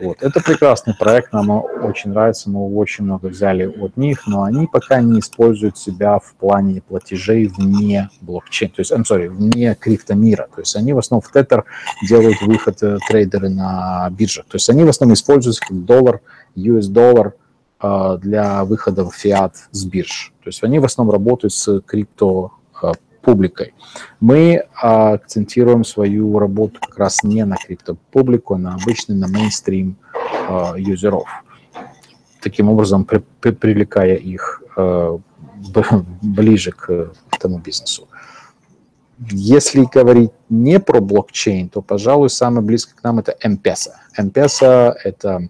Вот. 0.00 0.22
Это 0.22 0.40
прекрасный 0.40 0.94
проект, 0.94 1.34
нам 1.34 1.50
очень 1.50 2.10
нравится, 2.10 2.48
мы 2.48 2.74
очень 2.74 3.04
много 3.04 3.26
взяли 3.26 3.66
от 3.66 3.98
них, 3.98 4.26
но 4.26 4.44
они 4.44 4.66
пока 4.66 5.02
не 5.02 5.20
используют 5.20 5.76
себя 5.76 6.18
в 6.18 6.34
плане 6.36 6.80
платежей 6.80 7.46
вне 7.46 8.08
блокчейна, 8.22 8.72
то 8.74 8.80
есть, 8.80 8.92
I'm 8.92 9.02
sorry, 9.02 9.28
вне 9.28 9.74
криптомира. 9.74 10.48
То 10.54 10.62
есть 10.62 10.74
они 10.76 10.94
в 10.94 10.98
основном 10.98 11.20
в 11.20 11.34
Tether 11.34 11.64
делают 12.08 12.40
выход 12.40 12.82
э, 12.82 12.96
трейдеры 13.06 13.50
на 13.50 14.08
биржах. 14.10 14.46
То 14.46 14.56
есть 14.56 14.70
они 14.70 14.84
в 14.84 14.88
основном 14.88 15.12
используются 15.14 15.60
как 15.60 15.84
доллар, 15.84 16.22
US-доллар 16.56 17.34
э, 17.82 18.18
для 18.22 18.64
выхода 18.64 19.04
в 19.04 19.14
фиат 19.14 19.56
с 19.72 19.84
бирж. 19.84 20.32
То 20.42 20.48
есть 20.48 20.64
они 20.64 20.78
в 20.78 20.86
основном 20.86 21.12
работают 21.12 21.52
с 21.52 21.80
крипто 21.82 22.52
э, 23.20 23.24
публикой. 23.24 23.74
Мы 24.20 24.64
а, 24.74 25.12
акцентируем 25.14 25.84
свою 25.84 26.38
работу 26.38 26.80
как 26.80 26.98
раз 26.98 27.22
не 27.22 27.44
на 27.44 27.56
криптопублику, 27.56 28.54
а 28.54 28.58
на 28.58 28.74
обычный, 28.74 29.16
на 29.16 29.28
мейнстрим 29.28 29.96
а, 30.48 30.74
юзеров. 30.76 31.28
Таким 32.40 32.68
образом, 32.68 33.04
при, 33.04 33.22
при, 33.40 33.50
привлекая 33.50 34.16
их 34.16 34.62
а, 34.76 35.18
ближе 36.22 36.72
к 36.72 37.12
этому 37.30 37.58
бизнесу. 37.58 38.08
Если 39.30 39.84
говорить 39.84 40.30
не 40.48 40.80
про 40.80 41.00
блокчейн, 41.00 41.68
то, 41.68 41.82
пожалуй, 41.82 42.30
самое 42.30 42.62
близко 42.62 42.96
к 42.96 43.04
нам 43.04 43.18
это 43.18 43.36
M-Pesa. 43.42 43.90
M-Pesa– 44.16 44.94
это 45.04 45.48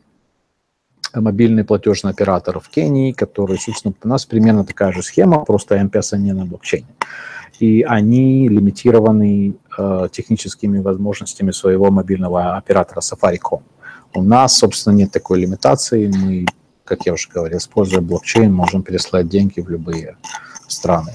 мобильный 1.15 1.65
платежный 1.65 2.11
оператор 2.11 2.59
в 2.59 2.69
Кении, 2.69 3.13
который, 3.13 3.59
собственно, 3.59 3.95
у 4.03 4.09
нас 4.09 4.27
примерно 4.27 4.65
такая 4.65 4.93
же 4.93 5.03
схема, 5.03 5.45
просто 5.45 5.77
M-Pesa 5.77 6.19
не 6.19 6.33
на 6.33 6.47
блокчейне. 6.47 6.87
И 7.61 7.83
они 7.83 8.49
лимитированы 8.49 9.55
э, 9.79 10.09
техническими 10.11 10.79
возможностями 10.79 11.51
своего 11.51 11.91
мобильного 11.91 12.57
оператора 12.57 13.01
Safaricom. 13.01 13.63
У 14.15 14.23
нас, 14.23 14.57
собственно, 14.57 14.95
нет 14.95 15.13
такой 15.13 15.41
лимитации. 15.41 16.09
Мы, 16.09 16.47
как 16.85 17.05
я 17.07 17.13
уже 17.13 17.29
говорил, 17.29 17.59
используя 17.59 18.01
блокчейн, 18.01 18.53
можем 18.53 18.83
переслать 18.83 19.29
деньги 19.29 19.61
в 19.61 19.69
любые 19.69 20.17
страны. 20.69 21.13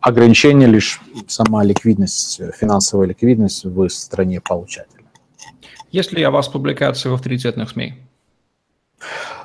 Ограничение 0.00 0.68
лишь 0.68 1.00
сама 1.28 1.62
ликвидность, 1.62 2.40
финансовая 2.58 3.06
ликвидность 3.06 3.64
в 3.64 3.88
стране 3.88 4.40
получателя. 4.40 5.04
Есть 5.92 6.12
ли 6.12 6.26
у 6.26 6.30
вас 6.30 6.48
публикации 6.48 7.08
в 7.08 7.14
авторитетных 7.14 7.70
СМИ? 7.70 7.94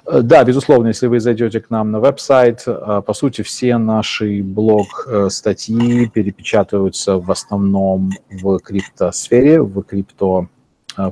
Э, 0.07 0.21
да, 0.21 0.43
безусловно, 0.43 0.87
если 0.87 1.07
вы 1.07 1.19
зайдете 1.19 1.59
к 1.59 1.69
нам 1.69 1.91
на 1.91 1.99
веб-сайт, 1.99 2.63
э, 2.67 3.01
по 3.05 3.13
сути, 3.13 3.41
все 3.41 3.77
наши 3.77 4.41
блог-статьи 4.43 6.07
перепечатываются 6.07 7.17
в 7.17 7.31
основном 7.31 8.11
в 8.29 8.59
криптосфере, 8.59 9.61
в 9.61 9.81
крипто 9.83 10.47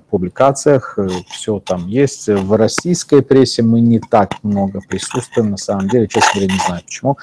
публикациях, 0.10 0.98
э, 0.98 1.08
все 1.30 1.60
там 1.60 1.88
есть. 1.88 2.30
В 2.30 2.56
российской 2.56 3.22
прессе 3.22 3.64
мы 3.64 3.82
не 3.82 4.00
так 4.00 4.42
много 4.44 4.80
присутствуем, 4.88 5.52
на 5.52 5.58
самом 5.58 5.90
деле, 5.90 6.08
честно 6.08 6.30
говоря, 6.36 6.54
не 6.54 6.60
знаю 6.66 6.84
почему. 6.86 7.18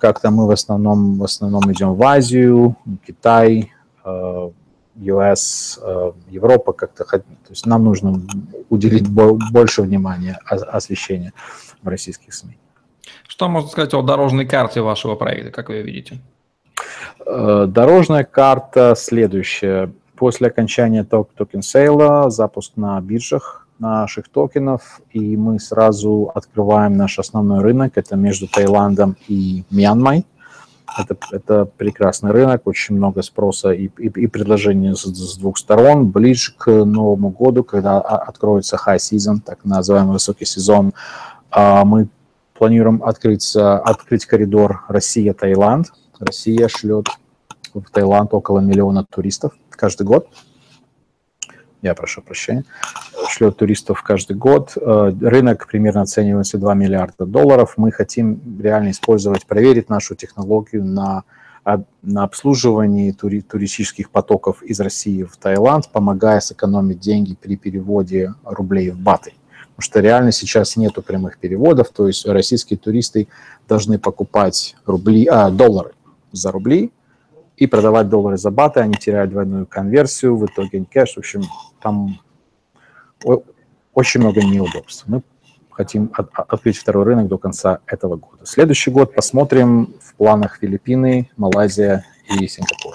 Как-то 0.00 0.30
мы 0.30 0.46
в 0.46 0.50
основном, 0.50 1.18
в 1.18 1.24
основном 1.24 1.70
идем 1.72 1.94
в 1.94 2.02
Азию, 2.02 2.76
Китай, 3.06 3.72
US, 5.00 5.78
э, 5.82 6.12
Европа 6.30 6.72
как-то, 6.72 7.04
то 7.04 7.22
есть 7.50 7.66
нам 7.66 7.84
нужно 7.84 8.20
уделить 8.70 9.08
больше 9.08 9.82
внимания 9.82 10.38
освещению 10.46 11.32
в 11.82 11.88
российских 11.88 12.34
СМИ. 12.34 12.58
Что 13.28 13.48
можно 13.48 13.68
сказать 13.68 13.94
о 13.94 14.02
дорожной 14.02 14.46
карте 14.46 14.80
вашего 14.80 15.14
проекта, 15.14 15.50
как 15.50 15.68
вы 15.68 15.76
ее 15.76 15.82
видите? 15.82 16.20
Э, 17.24 17.66
дорожная 17.68 18.24
карта 18.24 18.94
следующая. 18.96 19.92
После 20.16 20.48
окончания 20.48 21.04
токен 21.04 21.62
сейла 21.62 22.30
запуск 22.30 22.72
на 22.76 23.00
биржах 23.00 23.66
наших 23.78 24.28
токенов, 24.30 25.00
и 25.10 25.36
мы 25.36 25.60
сразу 25.60 26.32
открываем 26.34 26.96
наш 26.96 27.18
основной 27.18 27.60
рынок, 27.60 27.92
это 27.96 28.16
между 28.16 28.48
Таиландом 28.48 29.16
и 29.28 29.64
Мьянмой. 29.70 30.24
Это, 30.98 31.16
это 31.32 31.64
прекрасный 31.64 32.30
рынок, 32.30 32.62
очень 32.66 32.96
много 32.96 33.22
спроса 33.22 33.70
и, 33.70 33.86
и, 33.98 34.06
и 34.06 34.26
предложений 34.26 34.94
с, 34.94 35.04
с 35.04 35.36
двух 35.36 35.58
сторон. 35.58 36.10
Ближе 36.10 36.54
к 36.56 36.70
Новому 36.70 37.30
году, 37.30 37.64
когда 37.64 38.00
откроется 38.00 38.76
high 38.76 38.98
season, 38.98 39.40
так 39.44 39.64
называемый 39.64 40.12
высокий 40.12 40.44
сезон, 40.44 40.92
а, 41.50 41.84
мы 41.84 42.08
планируем 42.54 43.02
открыться, 43.02 43.78
открыть 43.78 44.26
коридор 44.26 44.84
Россия-Таиланд. 44.88 45.92
Россия 46.18 46.68
шлет 46.68 47.08
в 47.74 47.90
Таиланд 47.90 48.32
около 48.32 48.60
миллиона 48.60 49.04
туристов 49.04 49.52
каждый 49.70 50.06
год. 50.06 50.28
Я 51.82 51.94
прошу 51.94 52.22
прощения. 52.22 52.64
Шлет 53.28 53.56
туристов 53.56 54.02
каждый 54.02 54.36
год. 54.36 54.72
Э, 54.76 55.12
рынок 55.20 55.66
примерно 55.66 56.02
оценивается 56.02 56.58
2 56.58 56.74
миллиарда 56.74 57.26
долларов. 57.26 57.74
Мы 57.76 57.92
хотим 57.92 58.40
реально 58.60 58.90
использовать, 58.90 59.46
проверить 59.46 59.88
нашу 59.88 60.14
технологию 60.14 60.84
на 60.84 61.24
на 62.02 62.22
обслуживании 62.22 63.10
тури, 63.10 63.40
туристических 63.40 64.10
потоков 64.10 64.62
из 64.62 64.78
России 64.78 65.24
в 65.24 65.36
Таиланд, 65.36 65.88
помогая 65.88 66.38
сэкономить 66.38 67.00
деньги 67.00 67.34
при 67.34 67.56
переводе 67.56 68.34
рублей 68.44 68.90
в 68.90 68.98
баты. 68.98 69.32
Потому 69.74 69.82
что 69.82 70.00
реально 70.00 70.32
сейчас 70.32 70.76
нету 70.76 71.02
прямых 71.02 71.38
переводов, 71.38 71.88
то 71.88 72.06
есть 72.06 72.24
российские 72.24 72.78
туристы 72.78 73.26
должны 73.68 73.98
покупать 73.98 74.76
рубли, 74.86 75.26
а, 75.26 75.50
доллары 75.50 75.92
за 76.30 76.52
рубли, 76.52 76.92
и 77.56 77.66
продавать 77.66 78.08
доллары 78.08 78.36
за 78.36 78.50
баты, 78.50 78.80
они 78.80 78.94
теряют 78.94 79.30
двойную 79.30 79.66
конверсию, 79.66 80.36
в 80.36 80.46
итоге 80.46 80.84
кэш, 80.84 81.14
в 81.14 81.18
общем, 81.18 81.42
там 81.80 82.18
очень 83.94 84.20
много 84.20 84.42
неудобств. 84.42 85.04
Мы 85.06 85.22
хотим 85.70 86.10
от, 86.14 86.30
открыть 86.34 86.76
второй 86.76 87.04
рынок 87.04 87.28
до 87.28 87.38
конца 87.38 87.80
этого 87.86 88.16
года. 88.16 88.44
Следующий 88.44 88.90
год 88.90 89.14
посмотрим 89.14 89.94
в 90.02 90.14
планах 90.14 90.58
Филиппины, 90.60 91.30
Малайзия 91.36 92.04
и 92.28 92.46
Сингапур. 92.46 92.94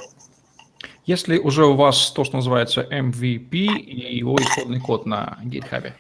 Если 1.06 1.38
уже 1.39 1.65
у 1.65 1.76
вас 1.76 2.12
то, 2.12 2.24
что 2.24 2.38
называется 2.38 2.82
MVP 2.82 3.50
и 3.52 4.15
его 4.15 4.36
исходный 4.38 4.80
код 4.80 5.06
на 5.06 5.39
GitHub? 5.43 5.91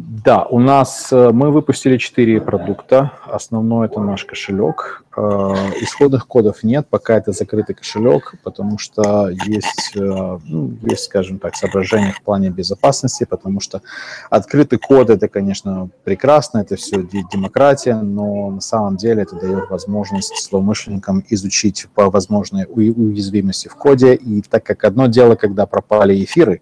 Да, 0.00 0.44
у 0.44 0.60
нас 0.60 1.12
э, 1.12 1.30
мы 1.32 1.50
выпустили 1.50 1.96
четыре 1.96 2.40
продукта. 2.40 3.14
Основной 3.26 3.86
это 3.86 3.98
наш 3.98 4.24
кошелек. 4.24 5.02
Э, 5.16 5.54
исходных 5.80 6.28
кодов 6.28 6.62
нет, 6.62 6.86
пока 6.88 7.16
это 7.16 7.32
закрытый 7.32 7.74
кошелек, 7.74 8.34
потому 8.44 8.78
что 8.78 9.28
есть, 9.28 9.96
э, 9.96 10.38
ну, 10.44 10.72
есть, 10.82 11.04
скажем 11.06 11.40
так, 11.40 11.56
соображения 11.56 12.12
в 12.12 12.22
плане 12.22 12.50
безопасности, 12.50 13.26
потому 13.28 13.58
что 13.58 13.82
открытый 14.30 14.78
код 14.78 15.10
это, 15.10 15.26
конечно, 15.26 15.88
прекрасно, 16.04 16.58
это 16.58 16.76
все 16.76 17.04
демократия, 17.32 17.96
но 17.96 18.50
на 18.50 18.60
самом 18.60 18.98
деле 18.98 19.22
это 19.22 19.34
дает 19.34 19.68
возможность 19.68 20.48
злоумышленникам 20.48 21.24
изучить 21.28 21.88
по 21.92 22.08
возможной 22.08 22.66
уязвимости 22.68 23.66
в 23.66 23.74
коде. 23.74 24.14
И 24.14 24.42
так 24.42 24.62
как 24.62 24.84
одно 24.84 25.08
дело, 25.08 25.34
когда 25.34 25.66
пропали 25.66 26.22
эфиры, 26.22 26.60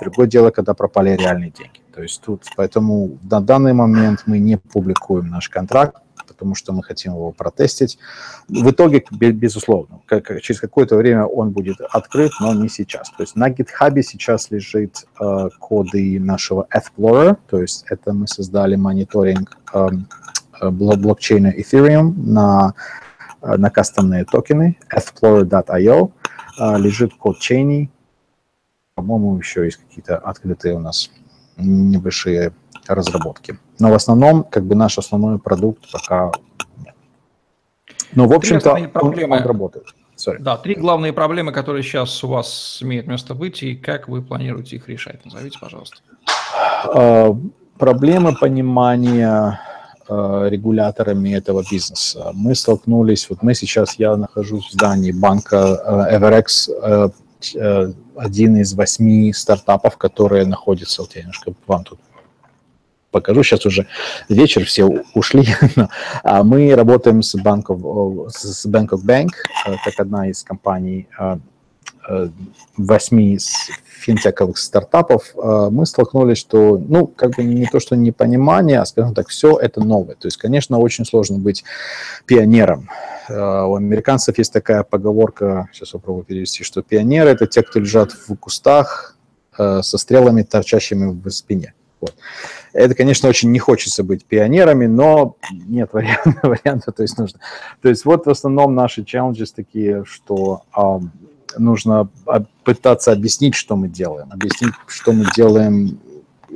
другое 0.00 0.26
дело, 0.26 0.50
когда 0.50 0.72
пропали 0.72 1.10
реальные 1.10 1.50
деньги. 1.50 1.80
То 1.98 2.02
есть 2.02 2.22
тут, 2.22 2.44
поэтому 2.54 3.18
на 3.28 3.40
данный 3.40 3.72
момент 3.72 4.22
мы 4.26 4.38
не 4.38 4.56
публикуем 4.56 5.26
наш 5.26 5.48
контракт, 5.48 5.96
потому 6.28 6.54
что 6.54 6.72
мы 6.72 6.84
хотим 6.84 7.14
его 7.14 7.32
протестить. 7.32 7.98
В 8.46 8.70
итоге, 8.70 9.04
безусловно, 9.10 10.00
через 10.40 10.60
какое-то 10.60 10.94
время 10.94 11.24
он 11.24 11.50
будет 11.50 11.80
открыт, 11.90 12.30
но 12.38 12.54
не 12.54 12.68
сейчас. 12.68 13.10
То 13.10 13.24
есть 13.24 13.34
на 13.34 13.50
GitHub 13.50 14.00
сейчас 14.02 14.52
лежит 14.52 15.06
э, 15.20 15.48
коды 15.58 16.20
нашего 16.20 16.68
Explorer, 16.72 17.36
то 17.50 17.60
есть 17.60 17.84
это 17.90 18.12
мы 18.12 18.28
создали 18.28 18.76
мониторинг 18.76 19.58
э, 19.74 19.88
блокчейна 20.70 21.48
Ethereum 21.48 22.14
на, 22.16 22.74
э, 23.42 23.56
на 23.56 23.70
кастомные 23.70 24.24
токены, 24.24 24.78
explorer.io, 24.88 26.12
э, 26.60 26.78
лежит 26.78 27.14
код 27.14 27.38
Chainy, 27.40 27.88
по-моему, 28.94 29.38
еще 29.38 29.64
есть 29.64 29.78
какие-то 29.78 30.16
открытые 30.16 30.74
у 30.74 30.80
нас 30.80 31.10
небольшие 31.58 32.52
разработки. 32.86 33.58
Но 33.78 33.90
в 33.90 33.94
основном, 33.94 34.44
как 34.44 34.64
бы 34.64 34.74
наш 34.74 34.98
основной 34.98 35.38
продукт 35.38 35.90
пока 35.92 36.32
нет. 36.84 36.94
Но, 38.14 38.26
в 38.26 38.32
общем-то, 38.32 38.72
он, 38.72 39.32
он 39.32 39.42
работает. 39.42 39.86
Sorry. 40.16 40.38
Да, 40.40 40.56
три 40.56 40.74
главные 40.74 41.12
проблемы, 41.12 41.52
которые 41.52 41.84
сейчас 41.84 42.24
у 42.24 42.28
вас 42.28 42.78
имеют 42.82 43.06
место 43.06 43.34
быть, 43.34 43.62
и 43.62 43.76
как 43.76 44.08
вы 44.08 44.20
планируете 44.20 44.76
их 44.76 44.88
решать? 44.88 45.24
Назовите, 45.24 45.58
пожалуйста. 45.60 45.98
Uh, 46.86 47.50
проблема 47.78 48.34
понимания 48.34 49.60
uh, 50.08 50.48
регуляторами 50.48 51.34
этого 51.34 51.62
бизнеса. 51.70 52.32
Мы 52.34 52.56
столкнулись, 52.56 53.30
вот 53.30 53.42
мы 53.42 53.54
сейчас, 53.54 53.94
я 53.98 54.16
нахожусь 54.16 54.66
в 54.68 54.72
здании 54.72 55.12
банка 55.12 56.08
uh, 56.10 56.18
Everex, 56.18 57.12
один 58.16 58.56
из 58.56 58.74
восьми 58.74 59.32
стартапов, 59.32 59.96
которые 59.96 60.46
находятся, 60.46 61.02
вот 61.02 61.14
я 61.14 61.22
немножко 61.22 61.52
вам 61.66 61.84
тут 61.84 62.00
покажу, 63.10 63.42
сейчас 63.42 63.66
уже 63.66 63.86
вечер, 64.28 64.64
все 64.64 64.84
ушли, 65.14 65.46
а 66.22 66.42
мы 66.42 66.74
работаем 66.74 67.22
с 67.22 67.34
Bank 67.36 67.64
of, 67.68 68.28
с 68.30 68.66
Bank 68.66 68.88
of 68.88 69.04
Bank, 69.04 69.30
э, 69.66 69.74
как 69.84 69.98
одна 69.98 70.28
из 70.28 70.42
компаний 70.42 71.08
э, 71.18 71.38
восьми 72.76 73.38
финтековых 74.00 74.58
стартапов, 74.58 75.34
мы 75.34 75.84
столкнулись, 75.86 76.38
что, 76.38 76.78
ну, 76.78 77.06
как 77.06 77.36
бы 77.36 77.42
не 77.42 77.66
то, 77.66 77.80
что 77.80 77.96
непонимание, 77.96 78.80
а, 78.80 78.86
скажем 78.86 79.14
так, 79.14 79.28
все 79.28 79.58
это 79.58 79.80
новое. 79.80 80.14
То 80.14 80.28
есть, 80.28 80.36
конечно, 80.36 80.78
очень 80.78 81.04
сложно 81.04 81.38
быть 81.38 81.64
пионером 82.24 82.88
Э, 83.28 83.64
у 83.64 83.74
американцев 83.74 84.38
есть 84.38 84.52
такая 84.52 84.82
поговорка, 84.82 85.68
сейчас 85.72 85.90
попробую 85.90 86.24
перевести, 86.24 86.64
что 86.64 86.82
пионеры– 86.82 87.30
это 87.30 87.46
те, 87.46 87.62
кто 87.62 87.78
лежат 87.78 88.12
в 88.12 88.34
кустах 88.36 89.16
э, 89.58 89.82
со 89.82 89.98
стрелами, 89.98 90.42
торчащими 90.42 91.12
в 91.12 91.30
спине. 91.30 91.74
Вот. 92.00 92.14
Это, 92.72 92.94
конечно, 92.94 93.28
очень 93.28 93.50
не 93.50 93.58
хочется 93.58 94.04
быть 94.04 94.24
пионерами, 94.24 94.86
но 94.86 95.36
нет 95.50 95.90
варианта, 95.92 96.40
варианта 96.42 96.92
то 96.92 97.02
есть 97.02 97.18
нужно. 97.18 97.40
То 97.82 97.88
есть 97.88 98.04
вот 98.04 98.26
в 98.26 98.30
основном 98.30 98.74
наши 98.74 99.04
челленджи 99.04 99.44
такие, 99.46 100.04
что 100.04 100.62
э, 100.76 100.80
нужно 101.56 102.08
пытаться 102.64 103.12
объяснить, 103.12 103.54
что 103.54 103.76
мы 103.76 103.88
делаем, 103.88 104.28
объяснить, 104.30 104.74
что 104.86 105.12
мы 105.12 105.26
делаем 105.34 105.98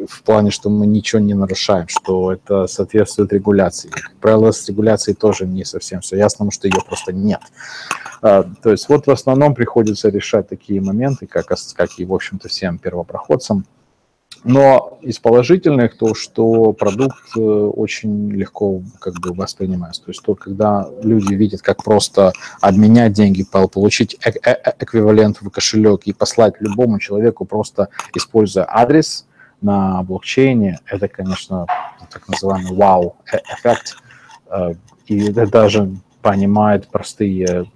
в 0.08 0.22
плане, 0.22 0.50
что 0.50 0.70
мы 0.70 0.86
ничего 0.86 1.20
не 1.20 1.34
нарушаем, 1.34 1.88
что 1.88 2.32
это 2.32 2.66
соответствует 2.66 3.32
регуляции. 3.32 3.88
Как 3.88 4.12
правило, 4.20 4.50
с 4.50 4.66
регуляцией 4.68 5.16
тоже 5.16 5.46
не 5.46 5.64
совсем 5.64 6.00
все 6.00 6.16
ясно, 6.16 6.38
потому 6.38 6.50
что 6.50 6.68
ее 6.68 6.80
просто 6.86 7.12
нет. 7.12 7.40
А, 8.20 8.44
то 8.62 8.70
есть 8.70 8.88
вот 8.88 9.06
в 9.06 9.10
основном 9.10 9.54
приходится 9.54 10.08
решать 10.08 10.48
такие 10.48 10.80
моменты, 10.80 11.26
как, 11.26 11.46
как 11.46 11.90
и, 11.98 12.04
в 12.04 12.14
общем-то, 12.14 12.48
всем 12.48 12.78
первопроходцам. 12.78 13.64
Но 14.44 14.98
из 15.02 15.18
положительных 15.18 15.96
то, 15.96 16.14
что 16.14 16.72
продукт 16.72 17.36
э, 17.36 17.40
очень 17.40 18.30
легко 18.30 18.82
как 18.98 19.14
бы 19.20 19.32
воспринимается. 19.34 20.02
То 20.02 20.10
есть 20.10 20.22
то, 20.22 20.34
когда 20.34 20.88
люди 21.02 21.34
видят, 21.34 21.62
как 21.62 21.84
просто 21.84 22.32
обменять 22.60 23.12
деньги, 23.12 23.44
получить 23.44 24.16
э 24.24 24.30
-э 24.30 24.74
эквивалент 24.80 25.40
в 25.40 25.50
кошелек 25.50 26.02
и 26.06 26.12
послать 26.12 26.54
любому 26.60 26.98
человеку, 26.98 27.44
просто 27.44 27.88
используя 28.14 28.66
адрес 28.68 29.26
на 29.60 30.02
блокчейне, 30.02 30.80
это, 30.86 31.06
конечно, 31.06 31.66
так 32.10 32.28
называемый 32.28 32.74
вау-эффект. 32.74 33.96
Э, 34.50 34.74
и 35.06 35.30
это 35.30 35.46
даже 35.46 35.88
понимают 36.20 36.88
простые 36.88 37.66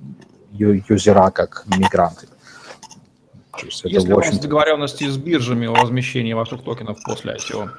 юзера, 0.53 1.31
как 1.31 1.65
мигранты. 1.79 2.27
Есть 3.63 3.85
ли 4.07 4.13
у 4.13 4.17
вас 4.17 4.39
договоренности 4.39 5.05
с 5.09 5.17
биржами 5.17 5.67
о 5.67 5.75
размещении 5.75 6.33
ваших 6.33 6.63
токенов 6.63 6.99
после 7.05 7.35
ICO? 7.35 7.71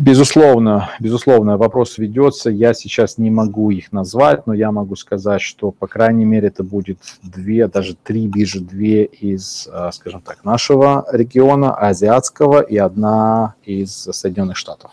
Безусловно, 0.00 0.90
безусловно, 1.00 1.56
вопрос 1.56 1.98
ведется. 1.98 2.50
Я 2.50 2.74
сейчас 2.74 3.16
не 3.16 3.30
могу 3.30 3.70
их 3.70 3.90
назвать, 3.90 4.46
но 4.46 4.52
я 4.52 4.70
могу 4.70 4.96
сказать, 4.96 5.40
что, 5.40 5.70
по 5.70 5.86
крайней 5.86 6.24
мере, 6.24 6.48
это 6.48 6.62
будет 6.62 6.98
две, 7.22 7.66
даже 7.68 7.94
три 7.94 8.26
биржи, 8.26 8.60
две 8.60 9.04
из, 9.04 9.68
а, 9.72 9.90
скажем 9.92 10.20
так, 10.20 10.44
нашего 10.44 11.06
региона, 11.10 11.74
азиатского, 11.74 12.60
и 12.60 12.76
одна 12.76 13.54
из 13.64 13.90
Соединенных 13.90 14.56
Штатов 14.56 14.90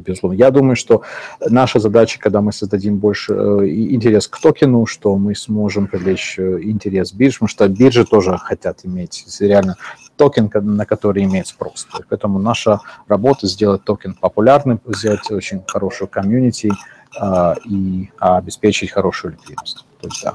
безусловно. 0.00 0.36
Я 0.36 0.50
думаю, 0.50 0.76
что 0.76 1.02
наша 1.40 1.78
задача, 1.78 2.18
когда 2.18 2.40
мы 2.40 2.52
создадим 2.52 2.98
больше 2.98 3.32
э, 3.32 3.68
интерес 3.68 4.28
к 4.28 4.38
токену, 4.38 4.86
что 4.86 5.16
мы 5.16 5.34
сможем 5.34 5.86
привлечь 5.86 6.38
э, 6.38 6.60
интерес 6.62 7.12
бирж, 7.12 7.34
потому 7.34 7.48
что 7.48 7.68
биржи 7.68 8.04
тоже 8.04 8.38
хотят 8.38 8.80
иметь 8.84 9.24
реально 9.40 9.76
токен, 10.16 10.50
на 10.54 10.86
который 10.86 11.24
имеет 11.24 11.46
спрос. 11.46 11.86
Поэтому 12.08 12.38
наша 12.38 12.80
работа 13.08 13.46
сделать 13.46 13.84
токен 13.84 14.14
популярным, 14.14 14.80
сделать 14.86 15.30
очень 15.30 15.62
хорошую 15.66 16.08
комьюнити 16.08 16.72
э, 17.20 17.54
и 17.64 18.10
обеспечить 18.18 18.90
хорошую 18.90 19.32
ликвидность. 19.32 19.84
То 20.00 20.08
есть, 20.08 20.22
да. 20.24 20.34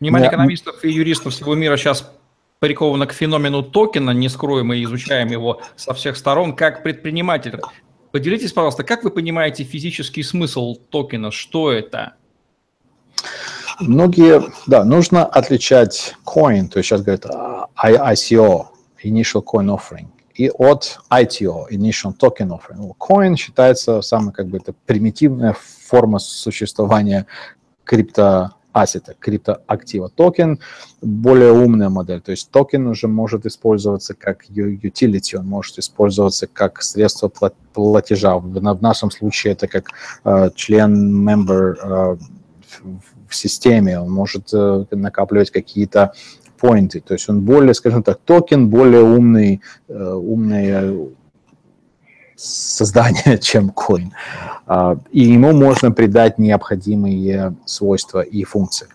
Внимание 0.00 0.28
экономистов 0.28 0.84
и 0.84 0.90
юристов 0.90 1.32
всего 1.32 1.54
мира 1.54 1.76
сейчас 1.76 2.10
приковано 2.62 3.08
к 3.08 3.12
феномену 3.12 3.64
токена, 3.64 4.12
не 4.12 4.28
скроем 4.28 4.72
и 4.72 4.84
изучаем 4.84 5.28
его 5.32 5.60
со 5.74 5.94
всех 5.94 6.16
сторон, 6.16 6.54
как 6.54 6.84
предприниматель 6.84 7.58
Поделитесь, 8.12 8.52
пожалуйста, 8.52 8.84
как 8.84 9.04
вы 9.04 9.10
понимаете 9.10 9.64
физический 9.64 10.22
смысл 10.22 10.76
токена? 10.76 11.30
Что 11.30 11.72
это? 11.72 12.14
Многие, 13.80 14.42
да, 14.66 14.84
нужно 14.84 15.24
отличать 15.24 16.14
coin, 16.24 16.68
то 16.68 16.78
есть 16.78 16.90
сейчас 16.90 17.00
говорят 17.00 17.24
а, 17.26 17.68
ICO, 18.12 18.66
Initial 19.02 19.42
Coin 19.42 19.74
Offering, 19.74 20.08
и 20.34 20.50
от 20.50 21.00
ITO, 21.10 21.66
Initial 21.70 22.14
Token 22.16 22.50
Offering. 22.50 22.92
Coin 22.98 23.34
считается 23.36 24.02
самой 24.02 24.34
как 24.34 24.48
бы 24.48 24.58
это 24.58 24.74
примитивная 24.86 25.56
форма 25.88 26.18
существования 26.18 27.26
крипто 27.84 28.52
asset 28.72 29.02
а, 29.02 29.14
криптоактива. 29.18 30.08
Токен 30.08 30.58
более 31.00 31.52
умная 31.52 31.88
модель, 31.88 32.20
то 32.20 32.30
есть 32.30 32.50
токен 32.50 32.86
уже 32.86 33.08
может 33.08 33.46
использоваться 33.46 34.14
как 34.14 34.48
utility, 34.48 35.36
он 35.36 35.46
может 35.46 35.78
использоваться 35.78 36.46
как 36.46 36.82
средство 36.82 37.30
платежа. 37.72 38.38
В 38.38 38.82
нашем 38.82 39.10
случае 39.10 39.52
это 39.54 39.68
как 39.68 39.88
э, 40.24 40.50
член 40.54 41.28
member 41.28 41.74
э, 41.82 42.16
в 43.28 43.34
системе, 43.34 44.00
он 44.00 44.10
может 44.10 44.52
э, 44.52 44.84
накапливать 44.90 45.50
какие-то 45.50 46.12
поинты, 46.58 47.00
то 47.00 47.14
есть 47.14 47.28
он 47.28 47.40
более, 47.40 47.74
скажем 47.74 48.02
так, 48.02 48.20
токен 48.24 48.68
более 48.68 49.02
умный, 49.02 49.60
э, 49.88 50.12
умный 50.12 51.10
создания, 52.42 53.38
чем 53.40 53.70
coin. 53.70 54.10
А, 54.66 54.96
и 55.10 55.20
ему 55.20 55.52
можно 55.52 55.92
придать 55.92 56.38
необходимые 56.38 57.54
свойства 57.64 58.20
и 58.20 58.44
функции. 58.44 58.88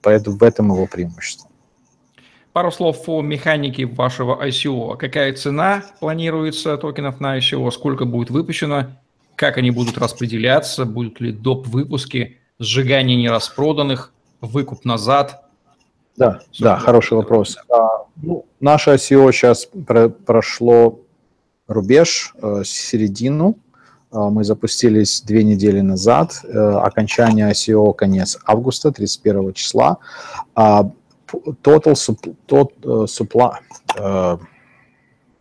Поэтому 0.00 0.36
в 0.36 0.42
этом 0.42 0.72
его 0.72 0.86
преимущество. 0.86 1.48
Пару 2.52 2.70
слов 2.70 3.08
о 3.08 3.22
механике 3.22 3.86
вашего 3.86 4.44
ICO. 4.46 4.96
Какая 4.98 5.32
цена 5.32 5.84
планируется 6.00 6.76
токенов 6.76 7.18
на 7.18 7.38
ICO, 7.38 7.70
сколько 7.70 8.04
будет 8.04 8.30
выпущено, 8.30 8.88
как 9.36 9.56
они 9.56 9.70
будут 9.70 9.96
распределяться, 9.96 10.84
будут 10.84 11.20
ли 11.20 11.32
доп. 11.32 11.66
выпуски, 11.66 12.40
сжигание 12.58 13.16
нераспроданных, 13.16 14.12
выкуп 14.40 14.84
назад? 14.84 15.44
Да, 16.16 16.40
да, 16.58 16.76
хороший 16.76 17.14
вопрос. 17.14 17.56
А, 17.70 18.04
ну, 18.16 18.44
наше 18.60 18.90
ICO 18.90 19.32
сейчас 19.32 19.66
про 19.86 20.10
прошло 20.10 21.00
рубеж, 21.72 22.34
э, 22.42 22.62
середину. 22.64 23.56
Э, 24.12 24.18
мы 24.30 24.44
запустились 24.44 25.22
две 25.22 25.44
недели 25.44 25.80
назад, 25.80 26.40
э, 26.44 26.58
окончание 26.58 27.50
ICO 27.50 27.94
конец 27.94 28.38
августа, 28.46 28.92
31 28.92 29.52
числа. 29.52 29.98
А 30.54 30.90
total 31.62 31.94
supply, 33.06 33.52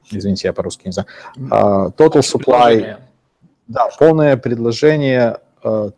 извините, 0.10 0.48
я 0.48 0.54
по-русски 0.54 0.84
не 0.86 0.92
знаю, 0.94 1.08
а, 1.52 1.88
total 1.90 2.22
supply, 2.22 2.98
да, 3.68 3.90
полное 4.00 4.38
предложение 4.38 5.38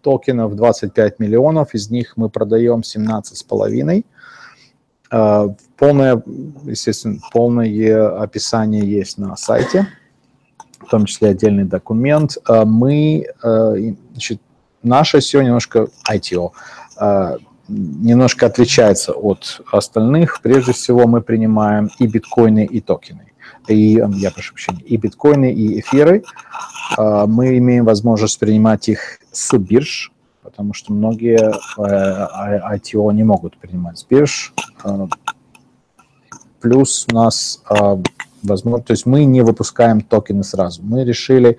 токенов 0.02 0.56
25 0.56 1.20
миллионов, 1.20 1.76
из 1.76 1.92
них 1.92 2.18
мы 2.18 2.30
продаем 2.30 2.84
17 2.84 3.38
с 3.38 3.44
половиной. 3.44 4.06
Полное, 5.10 6.24
естественно, 6.66 7.20
полное 7.32 8.20
описание 8.20 8.84
есть 8.84 9.20
на 9.20 9.38
сайте 9.38 9.88
в 10.86 10.90
том 10.90 11.06
числе 11.06 11.30
отдельный 11.30 11.64
документ. 11.64 12.38
Э, 12.48 12.66
мы, 12.66 13.26
э, 13.44 13.94
значит, 14.12 14.42
наше 14.84 15.18
SEO 15.18 15.44
немножко 15.44 15.88
ITO 16.12 16.52
э, 17.00 17.38
немножко 17.68 18.46
отличается 18.46 19.14
от 19.14 19.62
остальных. 19.72 20.42
Прежде 20.42 20.74
всего 20.74 21.08
мы 21.08 21.22
принимаем 21.22 21.90
и 22.00 22.08
биткоины, 22.08 22.66
и 22.66 22.82
токены. 22.82 23.32
И, 23.70 24.02
я 24.16 24.32
прошу 24.32 24.54
прощения, 24.54 24.82
и 24.82 24.98
биткоины, 24.98 25.54
и 25.54 25.80
эфиры. 25.80 26.24
Мы 26.98 27.58
имеем 27.58 27.86
возможность 27.86 28.38
принимать 28.38 28.90
их 28.90 29.20
с 29.32 29.58
бирж, 29.58 30.12
потому 30.42 30.74
что 30.74 30.92
многие 30.92 31.54
ITO 31.78 33.14
не 33.14 33.24
могут 33.24 33.56
принимать 33.56 33.98
с 33.98 34.04
бирж. 34.04 34.54
Плюс 36.60 37.08
у 37.10 37.16
нас 37.16 37.64
возможно, 38.44 38.84
то 38.84 38.92
есть 38.92 39.06
мы 39.06 39.26
не 39.26 39.42
выпускаем 39.42 40.02
токены 40.02 40.44
сразу. 40.44 40.82
Мы 40.84 41.04
решили 41.04 41.58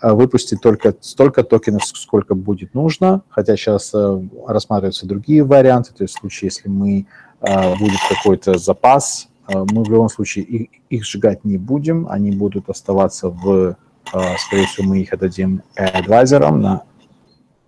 э, 0.00 0.12
выпустить 0.12 0.60
только 0.60 0.94
столько 1.00 1.42
токенов, 1.42 1.84
сколько 1.84 2.34
будет 2.34 2.74
нужно, 2.74 3.22
хотя 3.28 3.56
сейчас 3.56 3.92
э, 3.94 4.22
рассматриваются 4.46 5.06
другие 5.06 5.44
варианты, 5.44 5.92
то 5.94 6.04
есть 6.04 6.16
в 6.16 6.20
случае, 6.20 6.48
если 6.48 6.68
мы 6.68 7.06
э, 7.40 7.76
будет 7.76 8.00
какой-то 8.08 8.58
запас, 8.58 9.28
мы 9.50 9.82
в 9.82 9.90
любом 9.90 10.10
случае 10.10 10.44
их, 10.44 10.68
их 10.90 11.04
сжигать 11.06 11.42
не 11.42 11.56
будем, 11.56 12.06
они 12.10 12.32
будут 12.32 12.68
оставаться 12.68 13.30
в, 13.30 13.76
скорее 14.04 14.66
всего, 14.66 14.88
мы 14.88 15.00
их 15.00 15.14
отдадим 15.14 15.62
адвайзерам 15.74 16.60
на 16.60 16.82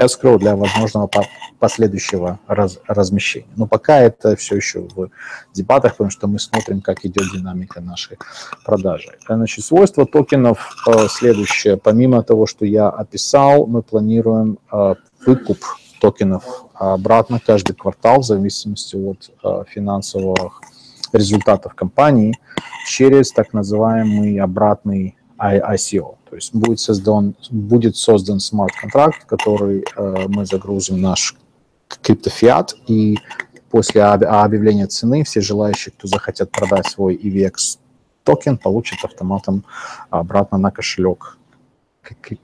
escrow 0.01 0.39
для 0.39 0.57
возможного 0.57 1.11
последующего 1.59 2.39
раз, 2.47 2.79
размещения. 2.87 3.47
Но 3.57 3.67
пока 3.67 4.01
это 4.01 4.35
все 4.37 4.57
еще 4.57 4.81
в 4.81 5.11
дебатах, 5.53 5.93
потому 5.93 6.11
что 6.11 6.27
мы 6.27 6.39
смотрим, 6.39 6.81
как 6.81 7.05
идет 7.05 7.31
динамика 7.33 7.81
нашей 7.81 8.19
продажи. 8.65 9.13
Значит, 9.27 9.65
свойства 9.65 10.07
токенов 10.07 10.75
э, 10.87 11.07
следующее. 11.09 11.77
Помимо 11.77 12.23
того, 12.23 12.47
что 12.47 12.65
я 12.65 12.89
описал, 12.89 13.67
мы 13.67 13.83
планируем 13.83 14.59
э, 14.73 14.95
выкуп 15.27 15.59
токенов 16.01 16.45
обратно 16.75 17.41
каждый 17.45 17.75
квартал 17.75 18.21
в 18.21 18.25
зависимости 18.25 18.97
от 18.97 19.31
э, 19.45 19.65
финансовых 19.69 20.63
результатов 21.13 21.75
компании 21.75 22.39
через 22.87 23.33
так 23.33 23.53
называемый 23.53 24.39
обратный 24.39 25.17
ICO. 25.39 26.17
То 26.31 26.37
есть 26.37 26.55
будет 26.55 26.79
создан, 26.79 27.35
будет 27.51 27.97
создан 27.97 28.39
смарт-контракт, 28.39 29.25
который 29.25 29.85
э, 29.97 30.27
мы 30.29 30.47
загрузим 30.47 31.01
наш 31.01 31.35
криптофиат, 31.89 32.77
и 32.87 33.19
после 33.69 34.05
объявления 34.05 34.87
цены 34.87 35.25
все 35.25 35.41
желающие, 35.41 35.93
кто 35.93 36.07
захотят 36.07 36.53
продать 36.53 36.87
свой 36.87 37.17
EVX 37.17 37.81
токен, 38.23 38.59
получат 38.59 39.05
автоматом 39.05 39.65
обратно 40.09 40.57
на 40.57 40.71
кошелек 40.71 41.37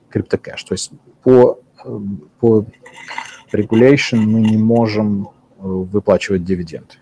криптокэш. 0.09 0.63
То 0.65 0.73
есть 0.73 0.91
по, 1.23 1.59
э, 1.85 1.99
по 2.41 2.65
regulation 3.53 4.17
мы 4.17 4.41
не 4.41 4.57
можем 4.57 5.27
э, 5.27 5.29
выплачивать 5.61 6.43
дивиденды. 6.43 6.95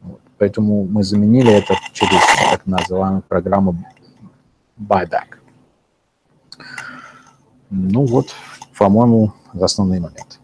Вот. 0.00 0.20
Поэтому 0.38 0.84
мы 0.84 1.02
заменили 1.02 1.52
это 1.52 1.74
через 1.92 2.20
так 2.48 2.64
называемую 2.64 3.22
программу 3.22 3.84
buyback. 4.78 5.41
Ну 7.72 8.04
вот, 8.04 8.34
по-моему, 8.78 9.32
основные 9.58 9.98
моменты. 9.98 10.36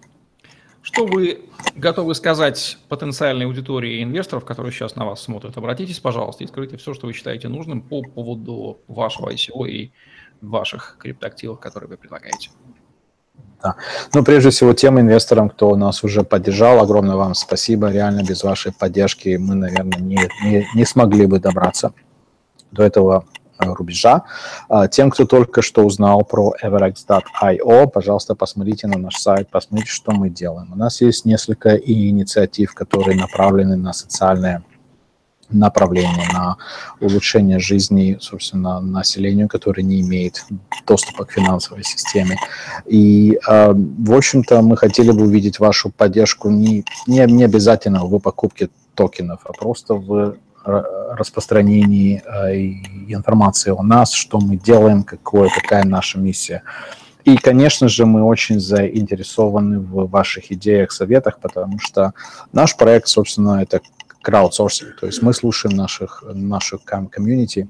Что 0.81 1.05
вы 1.05 1.43
готовы 1.77 2.15
сказать 2.15 2.79
потенциальной 2.89 3.45
аудитории 3.45 4.03
инвесторов, 4.03 4.47
которые 4.47 4.73
сейчас 4.73 4.97
на 4.97 5.05
вас 5.05 5.21
смотрят? 5.21 5.57
Обратитесь, 5.59 6.01
пожалуйста, 6.01 6.45
и 6.45 6.47
скажите 6.47 6.79
все, 6.79 6.95
что 6.95 7.07
вы 7.07 7.13
считаете 7.13 7.49
нужным 7.49 7.83
по 7.83 8.03
поводу 8.03 8.79
вашего 8.89 9.31
ICO 9.31 9.69
и 9.69 9.93
ваших 10.41 10.97
криптоактивов, 10.99 11.61
которые 11.61 11.91
вы 11.91 11.97
предлагаете. 11.99 12.51
Да. 13.63 13.77
Ну, 14.15 14.25
прежде 14.25 14.49
всего, 14.49 14.73
тем 14.73 14.99
инвесторам, 14.99 15.51
кто 15.51 15.77
нас 15.77 16.03
уже 16.05 16.23
поддержал, 16.23 16.81
огромное 16.81 17.17
вам 17.17 17.35
спасибо. 17.35 17.91
Реально 17.91 18.23
без 18.23 18.43
вашей 18.43 18.73
поддержки 18.73 19.37
мы, 19.37 19.55
наверное, 19.55 19.99
не, 19.99 20.19
не, 20.45 20.67
не 20.75 20.85
смогли 20.87 21.27
бы 21.27 21.41
добраться 21.41 21.93
до 22.71 22.85
этого 22.85 23.27
рубежа. 23.61 24.25
А, 24.69 24.89
тем, 24.89 25.11
кто 25.11 25.27
только 25.27 25.63
что 25.63 25.85
узнал 25.85 26.25
про 26.25 26.55
everx.io, 26.63 27.89
пожалуйста, 27.89 28.35
посмотрите 28.35 28.87
на 28.87 28.99
наш 28.99 29.17
сайт, 29.17 29.49
посмотрите, 29.51 29.91
что 29.91 30.13
мы 30.13 30.31
делаем. 30.31 30.73
У 30.73 30.77
нас 30.77 31.01
есть 31.01 31.25
несколько 31.25 31.77
инициатив, 31.77 32.75
которые 32.75 33.17
направлены 33.17 33.77
на 33.77 33.93
социальные 33.93 34.63
направление 35.51 36.29
на 36.33 36.57
улучшение 37.01 37.59
жизни, 37.59 38.19
собственно, 38.21 38.81
населению, 38.81 39.49
которое 39.49 39.83
не 39.83 40.01
имеет 40.01 40.45
доступа 40.87 41.25
к 41.25 41.33
финансовой 41.33 41.85
системе. 41.85 42.37
И, 42.87 43.39
э, 43.49 43.73
в 43.73 44.15
общем-то, 44.15 44.61
мы 44.63 44.77
хотели 44.77 45.11
бы 45.11 45.23
увидеть 45.23 45.59
вашу 45.59 45.91
поддержку 45.91 46.51
не, 46.51 46.85
не, 47.07 47.25
не 47.27 47.45
обязательно 47.45 48.05
в 48.05 48.19
покупке 48.19 48.69
токенов, 48.95 49.41
а 49.45 49.53
просто 49.53 49.95
в 49.95 50.37
распространении 50.69 52.23
э, 52.25 53.13
информации 53.13 53.71
о 53.71 53.83
нас, 53.83 54.13
что 54.13 54.39
мы 54.39 54.57
делаем, 54.57 55.03
какое, 55.03 55.49
какая 55.49 55.85
наша 55.85 56.19
миссия. 56.19 56.63
И, 57.25 57.37
конечно 57.37 57.89
же, 57.89 58.07
мы 58.07 58.23
очень 58.23 58.61
заинтересованы 58.61 59.81
в 59.81 60.09
ваших 60.09 60.51
идеях, 60.53 60.93
советах, 60.93 61.39
потому 61.41 61.79
что 61.79 62.15
наш 62.53 62.77
проект, 62.77 63.09
собственно, 63.09 63.63
это 63.63 63.81
краудсорсинг. 64.23 64.97
То 65.01 65.07
есть 65.07 65.23
мы 65.23 65.35
слушаем 65.35 65.77
наших, 65.77 66.23
нашу 66.27 66.79
комьюнити, 66.79 67.69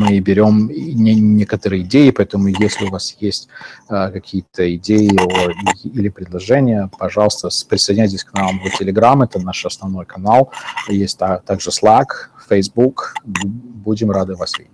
мы 0.00 0.18
берем 0.20 0.68
не, 0.68 1.14
некоторые 1.14 1.82
идеи, 1.82 2.10
поэтому 2.10 2.48
если 2.48 2.86
у 2.86 2.90
вас 2.90 3.16
есть 3.20 3.48
а, 3.88 4.10
какие-то 4.10 4.74
идеи 4.76 5.12
or, 5.12 5.52
или 5.84 6.08
предложения, 6.08 6.90
пожалуйста, 6.98 7.50
присоединяйтесь 7.68 8.24
к 8.24 8.32
нам 8.32 8.60
в 8.60 8.80
Telegram, 8.80 9.22
это 9.22 9.38
наш 9.38 9.66
основной 9.66 10.06
канал. 10.06 10.52
Есть 10.88 11.18
та, 11.18 11.38
также 11.38 11.70
Slack, 11.70 12.06
Facebook. 12.48 13.14
Будем 13.24 14.10
рады 14.10 14.34
вас 14.34 14.58
видеть. 14.58 14.72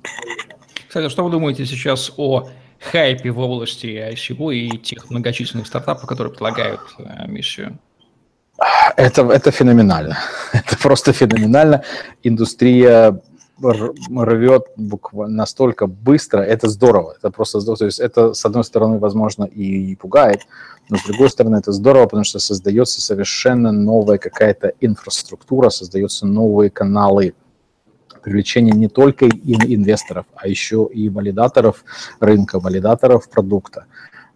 Кстати, 0.89 1.09
что 1.09 1.25
вы 1.25 1.31
думаете 1.31 1.67
сейчас 1.67 2.13
о 2.17 2.49
хайпе 2.79 3.31
в 3.31 3.39
области 3.41 3.87
ICO 3.87 4.55
и 4.55 4.79
тех 4.79 5.11
многочисленных 5.11 5.67
стартапов, 5.67 6.07
которые 6.07 6.33
предлагают 6.33 6.81
э, 6.99 7.27
миссию? 7.27 7.79
Это, 8.97 9.23
это 9.23 9.51
феноменально. 9.51 10.19
Это 10.53 10.79
просто 10.79 11.13
феноменально. 11.13 11.83
Индустрия 12.23 13.21
рвет 13.61 14.67
буквально 14.77 15.37
настолько 15.37 15.87
быстро, 15.87 16.41
это 16.41 16.69
здорово, 16.69 17.15
это 17.17 17.31
просто 17.31 17.61
здорово. 17.61 17.79
То 17.79 17.85
есть 17.87 18.01
это, 18.01 18.35
с 18.35 18.45
одной 18.45 18.65
стороны, 18.65 18.99
возможно, 18.99 19.45
и, 19.45 19.97
пугает, 19.97 20.41
но 20.89 20.99
с 20.99 21.05
другой 21.05 21.31
стороны, 21.31 21.57
это 21.57 21.73
здорово, 21.73 22.05
потому 22.05 22.25
что 22.25 22.39
создается 22.39 23.01
совершенно 23.01 23.73
новая 23.73 24.19
какая-то 24.19 24.73
инфраструктура, 24.81 25.71
создаются 25.71 26.27
новые 26.27 26.71
каналы 26.71 27.35
привлечения 28.23 28.73
не 28.73 28.89
только 28.89 29.27
инвесторов, 29.27 30.27
а 30.35 30.49
еще 30.49 30.89
и 30.93 31.09
валидаторов 31.09 31.85
рынка, 32.21 32.59
валидаторов 32.59 33.29
продукта 33.31 33.87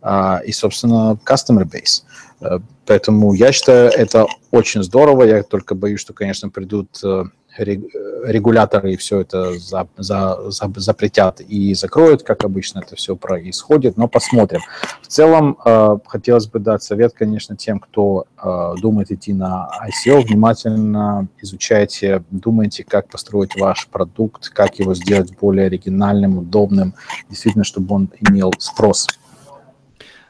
а, 0.01 0.41
и, 0.45 0.53
собственно, 0.53 1.19
customer 1.27 1.65
base. 1.65 2.05
Э, 2.41 2.59
поэтому 2.87 3.35
я 3.35 3.53
считаю, 3.53 3.91
это 3.91 4.27
очень 4.51 4.83
здорово. 4.83 5.25
Я 5.25 5.43
только 5.43 5.75
боюсь, 5.75 6.01
что, 6.01 6.13
конечно, 6.13 6.49
придут 6.49 7.01
э, 7.05 7.25
регуляторы 7.65 8.97
все 8.97 9.21
это 9.21 9.59
за, 9.59 9.89
за, 9.97 10.51
за, 10.51 10.73
запретят 10.77 11.41
и 11.41 11.75
закроют, 11.75 12.23
как 12.23 12.45
обычно 12.45 12.81
это 12.81 12.97
все 12.97 13.17
происходит, 13.17 13.97
но 13.97 14.09
посмотрим. 14.09 14.61
В 15.03 15.07
целом, 15.07 15.59
э, 15.65 15.99
хотелось 16.07 16.47
бы 16.47 16.59
дать 16.59 16.83
совет, 16.83 17.13
конечно, 17.13 17.57
тем, 17.57 17.81
кто 17.81 18.27
э, 18.43 18.75
думает 18.81 19.11
идти 19.11 19.33
на 19.33 19.71
ICO, 19.87 20.23
внимательно 20.27 21.29
изучайте, 21.41 22.23
думайте, 22.31 22.85
как 22.85 23.09
построить 23.09 23.59
ваш 23.59 23.89
продукт, 23.89 24.49
как 24.49 24.79
его 24.79 24.95
сделать 24.95 25.37
более 25.39 25.67
оригинальным, 25.67 26.39
удобным, 26.39 26.95
действительно, 27.29 27.65
чтобы 27.65 27.95
он 27.95 28.11
имел 28.29 28.53
спрос. 28.59 29.07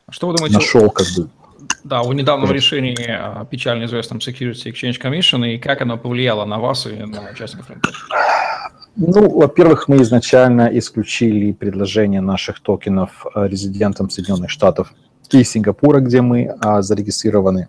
Что 0.08 0.26
вы 0.28 0.36
думаете? 0.36 0.56
Нашел 0.56 0.90
как 0.90 1.06
бы 1.16 1.30
да, 1.84 2.00
о 2.02 2.12
недавнем 2.12 2.50
решении 2.52 2.96
печально 3.50 3.84
известном 3.84 4.18
Security 4.18 4.72
Exchange 4.72 5.00
Commission 5.00 5.46
и 5.48 5.58
как 5.58 5.82
оно 5.82 5.98
повлияло 5.98 6.44
на 6.44 6.58
вас 6.58 6.86
и 6.86 6.94
на 6.94 7.30
участников 7.30 7.70
рынка? 7.70 7.90
Ну, 8.96 9.30
во-первых, 9.30 9.88
мы 9.88 10.02
изначально 10.02 10.68
исключили 10.72 11.52
предложение 11.52 12.20
наших 12.20 12.60
токенов 12.60 13.24
а, 13.34 13.46
резидентам 13.46 14.10
Соединенных 14.10 14.50
Штатов 14.50 14.92
и 15.30 15.44
Сингапура, 15.44 16.00
где 16.00 16.20
мы 16.20 16.54
а, 16.60 16.82
зарегистрированы. 16.82 17.68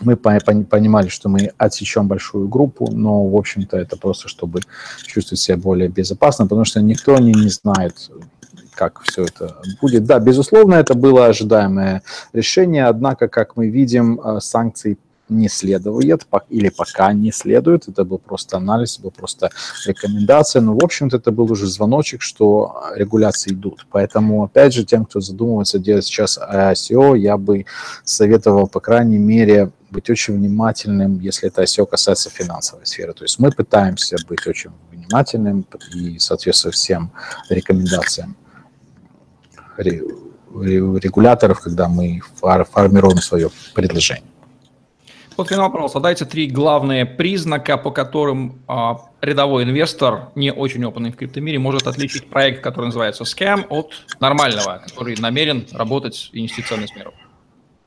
Мы 0.00 0.16
понимали, 0.16 1.08
что 1.08 1.28
мы 1.28 1.52
отсечем 1.56 2.08
большую 2.08 2.48
группу, 2.48 2.90
но, 2.90 3.26
в 3.28 3.36
общем-то, 3.36 3.76
это 3.76 3.96
просто, 3.96 4.28
чтобы 4.28 4.60
чувствовать 5.06 5.38
себя 5.38 5.56
более 5.56 5.88
безопасно, 5.88 6.46
потому 6.46 6.64
что 6.64 6.80
никто 6.82 7.16
не, 7.18 7.32
не 7.32 7.48
знает, 7.48 8.10
как 8.74 9.02
все 9.02 9.24
это 9.24 9.56
будет. 9.80 10.04
Да, 10.04 10.18
безусловно, 10.18 10.74
это 10.74 10.94
было 10.94 11.26
ожидаемое 11.26 12.02
решение, 12.32 12.86
однако, 12.86 13.28
как 13.28 13.56
мы 13.56 13.68
видим, 13.68 14.20
э, 14.20 14.40
санкции 14.40 14.98
не 15.28 15.48
следует 15.48 16.26
или 16.50 16.68
пока 16.68 17.12
не 17.12 17.32
следует. 17.32 17.88
Это 17.88 18.04
был 18.04 18.18
просто 18.18 18.56
анализ, 18.56 18.98
был 18.98 19.10
просто 19.10 19.50
рекомендация. 19.86 20.62
Но, 20.62 20.74
в 20.74 20.84
общем-то, 20.84 21.16
это 21.16 21.30
был 21.30 21.50
уже 21.50 21.66
звоночек, 21.66 22.22
что 22.22 22.84
регуляции 22.94 23.52
идут. 23.52 23.86
Поэтому, 23.90 24.44
опять 24.44 24.74
же, 24.74 24.84
тем, 24.84 25.04
кто 25.04 25.20
задумывается 25.20 25.78
делать 25.78 26.04
сейчас 26.04 26.38
ICO, 26.38 27.18
я 27.18 27.36
бы 27.36 27.64
советовал, 28.04 28.68
по 28.68 28.80
крайней 28.80 29.18
мере, 29.18 29.70
быть 29.90 30.10
очень 30.10 30.34
внимательным, 30.34 31.20
если 31.20 31.48
это 31.48 31.62
ICO 31.62 31.86
касается 31.86 32.28
финансовой 32.28 32.86
сферы. 32.86 33.12
То 33.12 33.24
есть 33.24 33.38
мы 33.38 33.50
пытаемся 33.50 34.16
быть 34.28 34.46
очень 34.46 34.70
внимательным 34.90 35.66
и 35.94 36.18
соответствовать 36.18 36.76
всем 36.76 37.12
рекомендациям 37.48 38.36
регуляторов, 39.76 41.60
когда 41.60 41.88
мы 41.88 42.20
формируем 42.40 43.18
свое 43.18 43.50
предложение. 43.74 44.24
Вот 45.36 45.48
финал, 45.48 45.70
пожалуйста, 45.70 45.98
дайте 45.98 46.24
три 46.24 46.46
главные 46.46 47.06
признака, 47.06 47.76
по 47.76 47.90
которым 47.90 48.62
а, 48.68 49.00
рядовой 49.20 49.64
инвестор, 49.64 50.28
не 50.36 50.52
очень 50.52 50.84
опытный 50.84 51.10
в 51.10 51.16
криптомире, 51.16 51.58
может 51.58 51.88
отличить 51.88 52.28
проект, 52.28 52.62
который 52.62 52.86
называется 52.86 53.24
Scam, 53.24 53.66
от 53.68 53.90
нормального, 54.20 54.82
который 54.86 55.16
намерен 55.16 55.66
работать 55.72 56.30
и 56.32 56.40
нести 56.40 56.62
ценность 56.62 56.94
миру. 56.94 57.12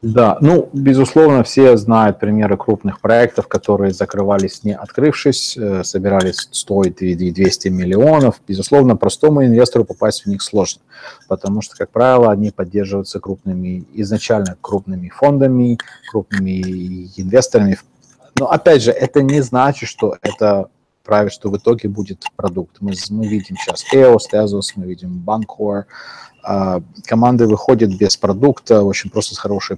Да, 0.03 0.37
ну, 0.41 0.69
безусловно, 0.73 1.43
все 1.43 1.75
знают 1.75 2.19
примеры 2.19 2.55
крупных 2.55 3.01
проектов, 3.01 3.47
которые 3.47 3.93
закрывались 3.93 4.63
не 4.63 4.75
открывшись, 4.75 5.57
э, 5.57 5.83
собирались 5.83 6.47
стоить 6.51 6.97
200 6.97 7.69
миллионов. 7.69 8.39
Безусловно, 8.47 8.95
простому 8.95 9.43
инвестору 9.43 9.85
попасть 9.85 10.23
в 10.23 10.27
них 10.27 10.43
сложно, 10.43 10.83
потому 11.27 11.63
что, 11.63 11.75
как 11.75 11.89
правило, 11.89 12.31
они 12.31 12.51
поддерживаются 12.51 13.19
крупными, 13.19 13.85
изначально 13.95 14.55
крупными 14.61 15.09
фондами, 15.09 15.79
крупными 16.11 17.09
инвесторами. 17.17 17.79
Но, 18.39 18.51
опять 18.51 18.83
же, 18.83 18.91
это 18.91 19.23
не 19.23 19.41
значит, 19.41 19.89
что 19.89 20.15
это 20.21 20.69
правит, 21.07 21.31
что 21.31 21.49
в 21.49 21.57
итоге 21.57 21.87
будет 21.87 22.25
продукт. 22.35 22.77
Мы, 22.81 22.91
мы 23.09 23.27
видим 23.27 23.55
сейчас 23.57 23.85
EOS, 23.93 24.29
Tezos, 24.31 24.73
мы 24.75 24.85
видим 24.85 25.23
Bancor, 25.25 25.85
а, 26.43 26.81
команды 27.05 27.47
выходят 27.47 27.97
без 27.97 28.17
продукта, 28.17 28.83
очень 28.83 29.09
просто 29.09 29.33
с 29.33 29.37
хорошей 29.37 29.77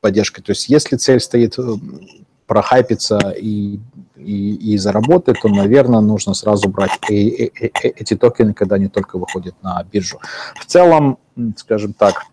поддержкой. 0.00 0.42
То 0.42 0.50
есть 0.52 0.68
если 0.68 0.96
цель 0.96 1.20
стоит 1.20 1.58
э, 1.58 1.62
прохайпиться 2.46 3.18
и, 3.36 3.78
и, 4.16 4.54
и 4.72 4.78
заработать, 4.78 5.40
то, 5.42 5.48
наверное, 5.48 6.00
нужно 6.00 6.34
сразу 6.34 6.68
брать 6.68 6.98
и, 7.10 7.28
и, 7.28 7.52
эти 7.82 8.16
токены, 8.16 8.54
когда 8.54 8.76
они 8.76 8.88
только 8.88 9.18
выходят 9.18 9.54
на 9.62 9.82
биржу. 9.92 10.20
В 10.56 10.64
целом, 10.66 11.18
скажем 11.56 11.92
так, 11.92 12.26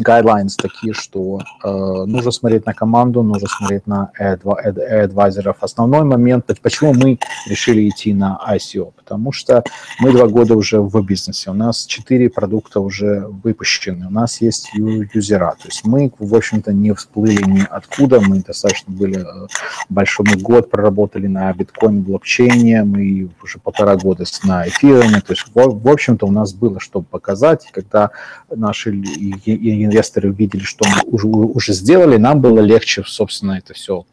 guidelines 0.00 0.54
такие, 0.56 0.92
что 0.92 1.40
э, 1.64 2.04
нужно 2.06 2.30
смотреть 2.30 2.66
на 2.66 2.74
команду, 2.74 3.22
нужно 3.22 3.48
смотреть 3.48 3.86
на 3.86 4.10
адвайзеров. 4.16 5.56
Основной 5.60 6.04
момент, 6.04 6.46
почему 6.62 6.94
мы 6.94 7.18
решили 7.46 7.88
идти 7.88 8.14
на 8.14 8.38
ICO, 8.48 8.92
потому 8.96 9.32
что 9.32 9.64
мы 10.00 10.12
два 10.12 10.26
года 10.26 10.54
уже 10.54 10.80
в 10.80 11.02
бизнесе, 11.04 11.50
у 11.50 11.54
нас 11.54 11.86
четыре 11.86 12.30
продукта 12.30 12.80
уже 12.80 13.26
выпущены, 13.42 14.06
у 14.06 14.10
нас 14.10 14.40
есть 14.40 14.70
юзера, 14.74 15.56
то 15.60 15.68
есть 15.68 15.84
мы, 15.84 16.12
в 16.18 16.34
общем-то, 16.34 16.72
не 16.72 16.92
всплыли 16.94 17.42
ни 17.42 17.64
откуда, 17.68 18.20
мы 18.20 18.40
достаточно 18.40 18.92
были 18.92 19.20
э, 19.20 19.46
большой 19.88 20.26
год 20.36 20.70
проработали 20.70 21.26
на 21.26 21.52
биткоин 21.52 22.02
блокчейне, 22.02 22.84
мы 22.84 23.30
уже 23.42 23.58
полтора 23.58 23.96
года 23.96 24.24
на 24.44 24.68
эфире, 24.68 25.02
то 25.20 25.32
есть, 25.32 25.46
в, 25.54 25.54
в 25.54 25.88
общем-то, 25.88 26.26
у 26.26 26.30
нас 26.30 26.52
было 26.52 26.80
что 26.80 27.00
показать, 27.00 27.68
когда 27.72 28.10
наши 28.50 28.90
инвесторы 29.88 30.30
увидели, 30.30 30.62
что 30.62 30.86
мы 30.88 31.10
уже, 31.10 31.26
уже 31.26 31.72
сделали, 31.72 32.16
нам 32.16 32.40
было 32.40 32.60
легче, 32.60 33.02
собственно, 33.06 33.52
это 33.52 33.74
все 33.74 34.04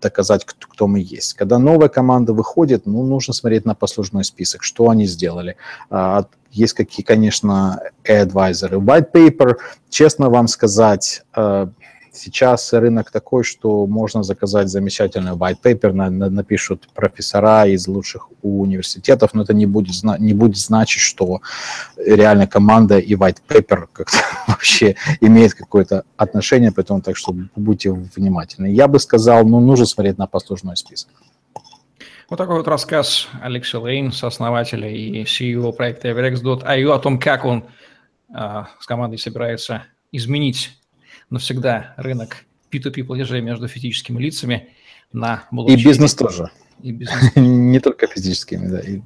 доказать, 0.00 0.44
кто, 0.44 0.66
кто 0.68 0.86
мы 0.86 1.00
есть. 1.00 1.34
Когда 1.34 1.58
новая 1.58 1.88
команда 1.88 2.32
выходит, 2.32 2.86
ну, 2.86 3.04
нужно 3.04 3.34
смотреть 3.34 3.64
на 3.64 3.74
послужной 3.74 4.24
список, 4.24 4.62
что 4.62 4.90
они 4.90 5.06
сделали. 5.06 5.56
А, 5.90 6.26
есть 6.50 6.72
какие, 6.74 7.04
конечно, 7.04 7.80
advisor, 8.04 8.72
white 8.72 9.12
paper. 9.12 9.56
Честно 9.88 10.28
вам 10.30 10.48
сказать, 10.48 11.22
э, 11.36 11.68
Сейчас 12.12 12.72
рынок 12.72 13.12
такой, 13.12 13.44
что 13.44 13.86
можно 13.86 14.22
заказать 14.24 14.68
замечательный 14.68 15.32
white 15.32 15.58
paper, 15.62 15.92
на, 15.92 16.10
на, 16.10 16.28
напишут 16.28 16.88
профессора 16.92 17.66
из 17.66 17.86
лучших 17.86 18.30
университетов, 18.42 19.32
но 19.32 19.42
это 19.42 19.54
не 19.54 19.66
будет, 19.66 19.94
не 20.18 20.34
будет 20.34 20.56
значить, 20.56 21.00
что 21.00 21.40
реально 21.96 22.48
команда 22.48 22.98
и 22.98 23.14
white 23.14 23.38
paper 23.48 23.86
как 23.92 24.08
вообще 24.48 24.96
имеет 25.20 25.54
какое-то 25.54 26.02
отношение, 26.16 26.72
поэтому 26.72 27.00
так 27.00 27.16
что 27.16 27.32
будьте 27.54 27.92
внимательны. 27.92 28.66
Я 28.66 28.88
бы 28.88 28.98
сказал, 28.98 29.44
ну, 29.44 29.60
нужно 29.60 29.86
смотреть 29.86 30.18
на 30.18 30.26
послужной 30.26 30.76
список. 30.76 31.10
Вот 32.28 32.36
такой 32.36 32.56
вот 32.56 32.68
рассказ 32.68 33.28
Алекса 33.40 33.78
Лейн, 33.78 34.12
сооснователя 34.12 34.88
и 34.88 35.22
CEO 35.22 35.72
проекта 35.72 36.08
Everex.io 36.08 36.92
о 36.92 36.98
том, 36.98 37.18
как 37.20 37.44
он 37.44 37.64
э, 38.34 38.64
с 38.80 38.86
командой 38.86 39.18
собирается 39.18 39.84
изменить 40.12 40.79
навсегда 41.30 41.94
рынок 41.96 42.44
P2P 42.70 43.04
платежей 43.04 43.40
между 43.40 43.68
физическими 43.68 44.20
лицами 44.20 44.68
на 45.12 45.44
блокчейне. 45.50 45.82
И 45.82 45.84
бизнес 45.84 46.14
тоже. 46.14 46.50
И 46.82 46.92
бизнес. 46.92 47.32
Не 47.36 47.80
только 47.80 48.06
физическими, 48.06 48.66
да. 48.66 48.80
И 48.80 49.00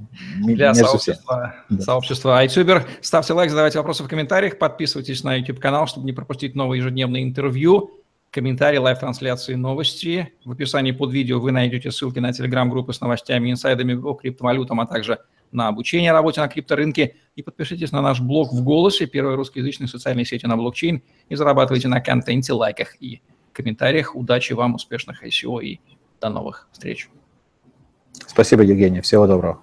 Для 0.54 0.74
сообщества, 0.74 1.54
да. 1.68 1.80
сообщества 1.80 2.44
iTuber. 2.44 2.86
Ставьте 3.00 3.32
лайк, 3.32 3.50
задавайте 3.50 3.78
вопросы 3.78 4.04
в 4.04 4.08
комментариях, 4.08 4.58
подписывайтесь 4.58 5.24
на 5.24 5.34
YouTube-канал, 5.36 5.86
чтобы 5.86 6.06
не 6.06 6.12
пропустить 6.12 6.54
новые 6.54 6.80
ежедневные 6.80 7.24
интервью, 7.24 8.00
комментарии, 8.30 8.78
live-трансляции, 8.78 9.54
новости. 9.54 10.32
В 10.44 10.52
описании 10.52 10.92
под 10.92 11.12
видео 11.12 11.40
вы 11.40 11.52
найдете 11.52 11.90
ссылки 11.90 12.18
на 12.18 12.32
телеграм-группы 12.32 12.92
с 12.92 13.00
новостями, 13.00 13.50
инсайдами 13.50 13.94
по 13.94 14.14
криптовалютам, 14.14 14.80
а 14.80 14.86
также 14.86 15.18
на 15.54 15.68
обучение 15.68 16.12
работе 16.12 16.40
на 16.40 16.48
крипторынке. 16.48 17.16
И 17.36 17.42
подпишитесь 17.42 17.92
на 17.92 18.02
наш 18.02 18.20
блог 18.20 18.52
в 18.52 18.62
голосе, 18.62 19.06
первой 19.06 19.34
русскоязычной 19.36 19.88
социальной 19.88 20.24
сети 20.24 20.46
на 20.46 20.56
блокчейн, 20.56 21.02
и 21.28 21.34
зарабатывайте 21.34 21.88
на 21.88 22.00
контенте, 22.00 22.52
лайках 22.52 22.96
и 23.00 23.22
комментариях. 23.52 24.14
Удачи 24.14 24.52
вам, 24.52 24.74
успешных 24.74 25.24
ICO 25.24 25.62
и 25.62 25.80
до 26.20 26.28
новых 26.28 26.68
встреч. 26.72 27.08
Спасибо, 28.26 28.62
Евгений. 28.62 29.00
Всего 29.00 29.26
доброго. 29.26 29.60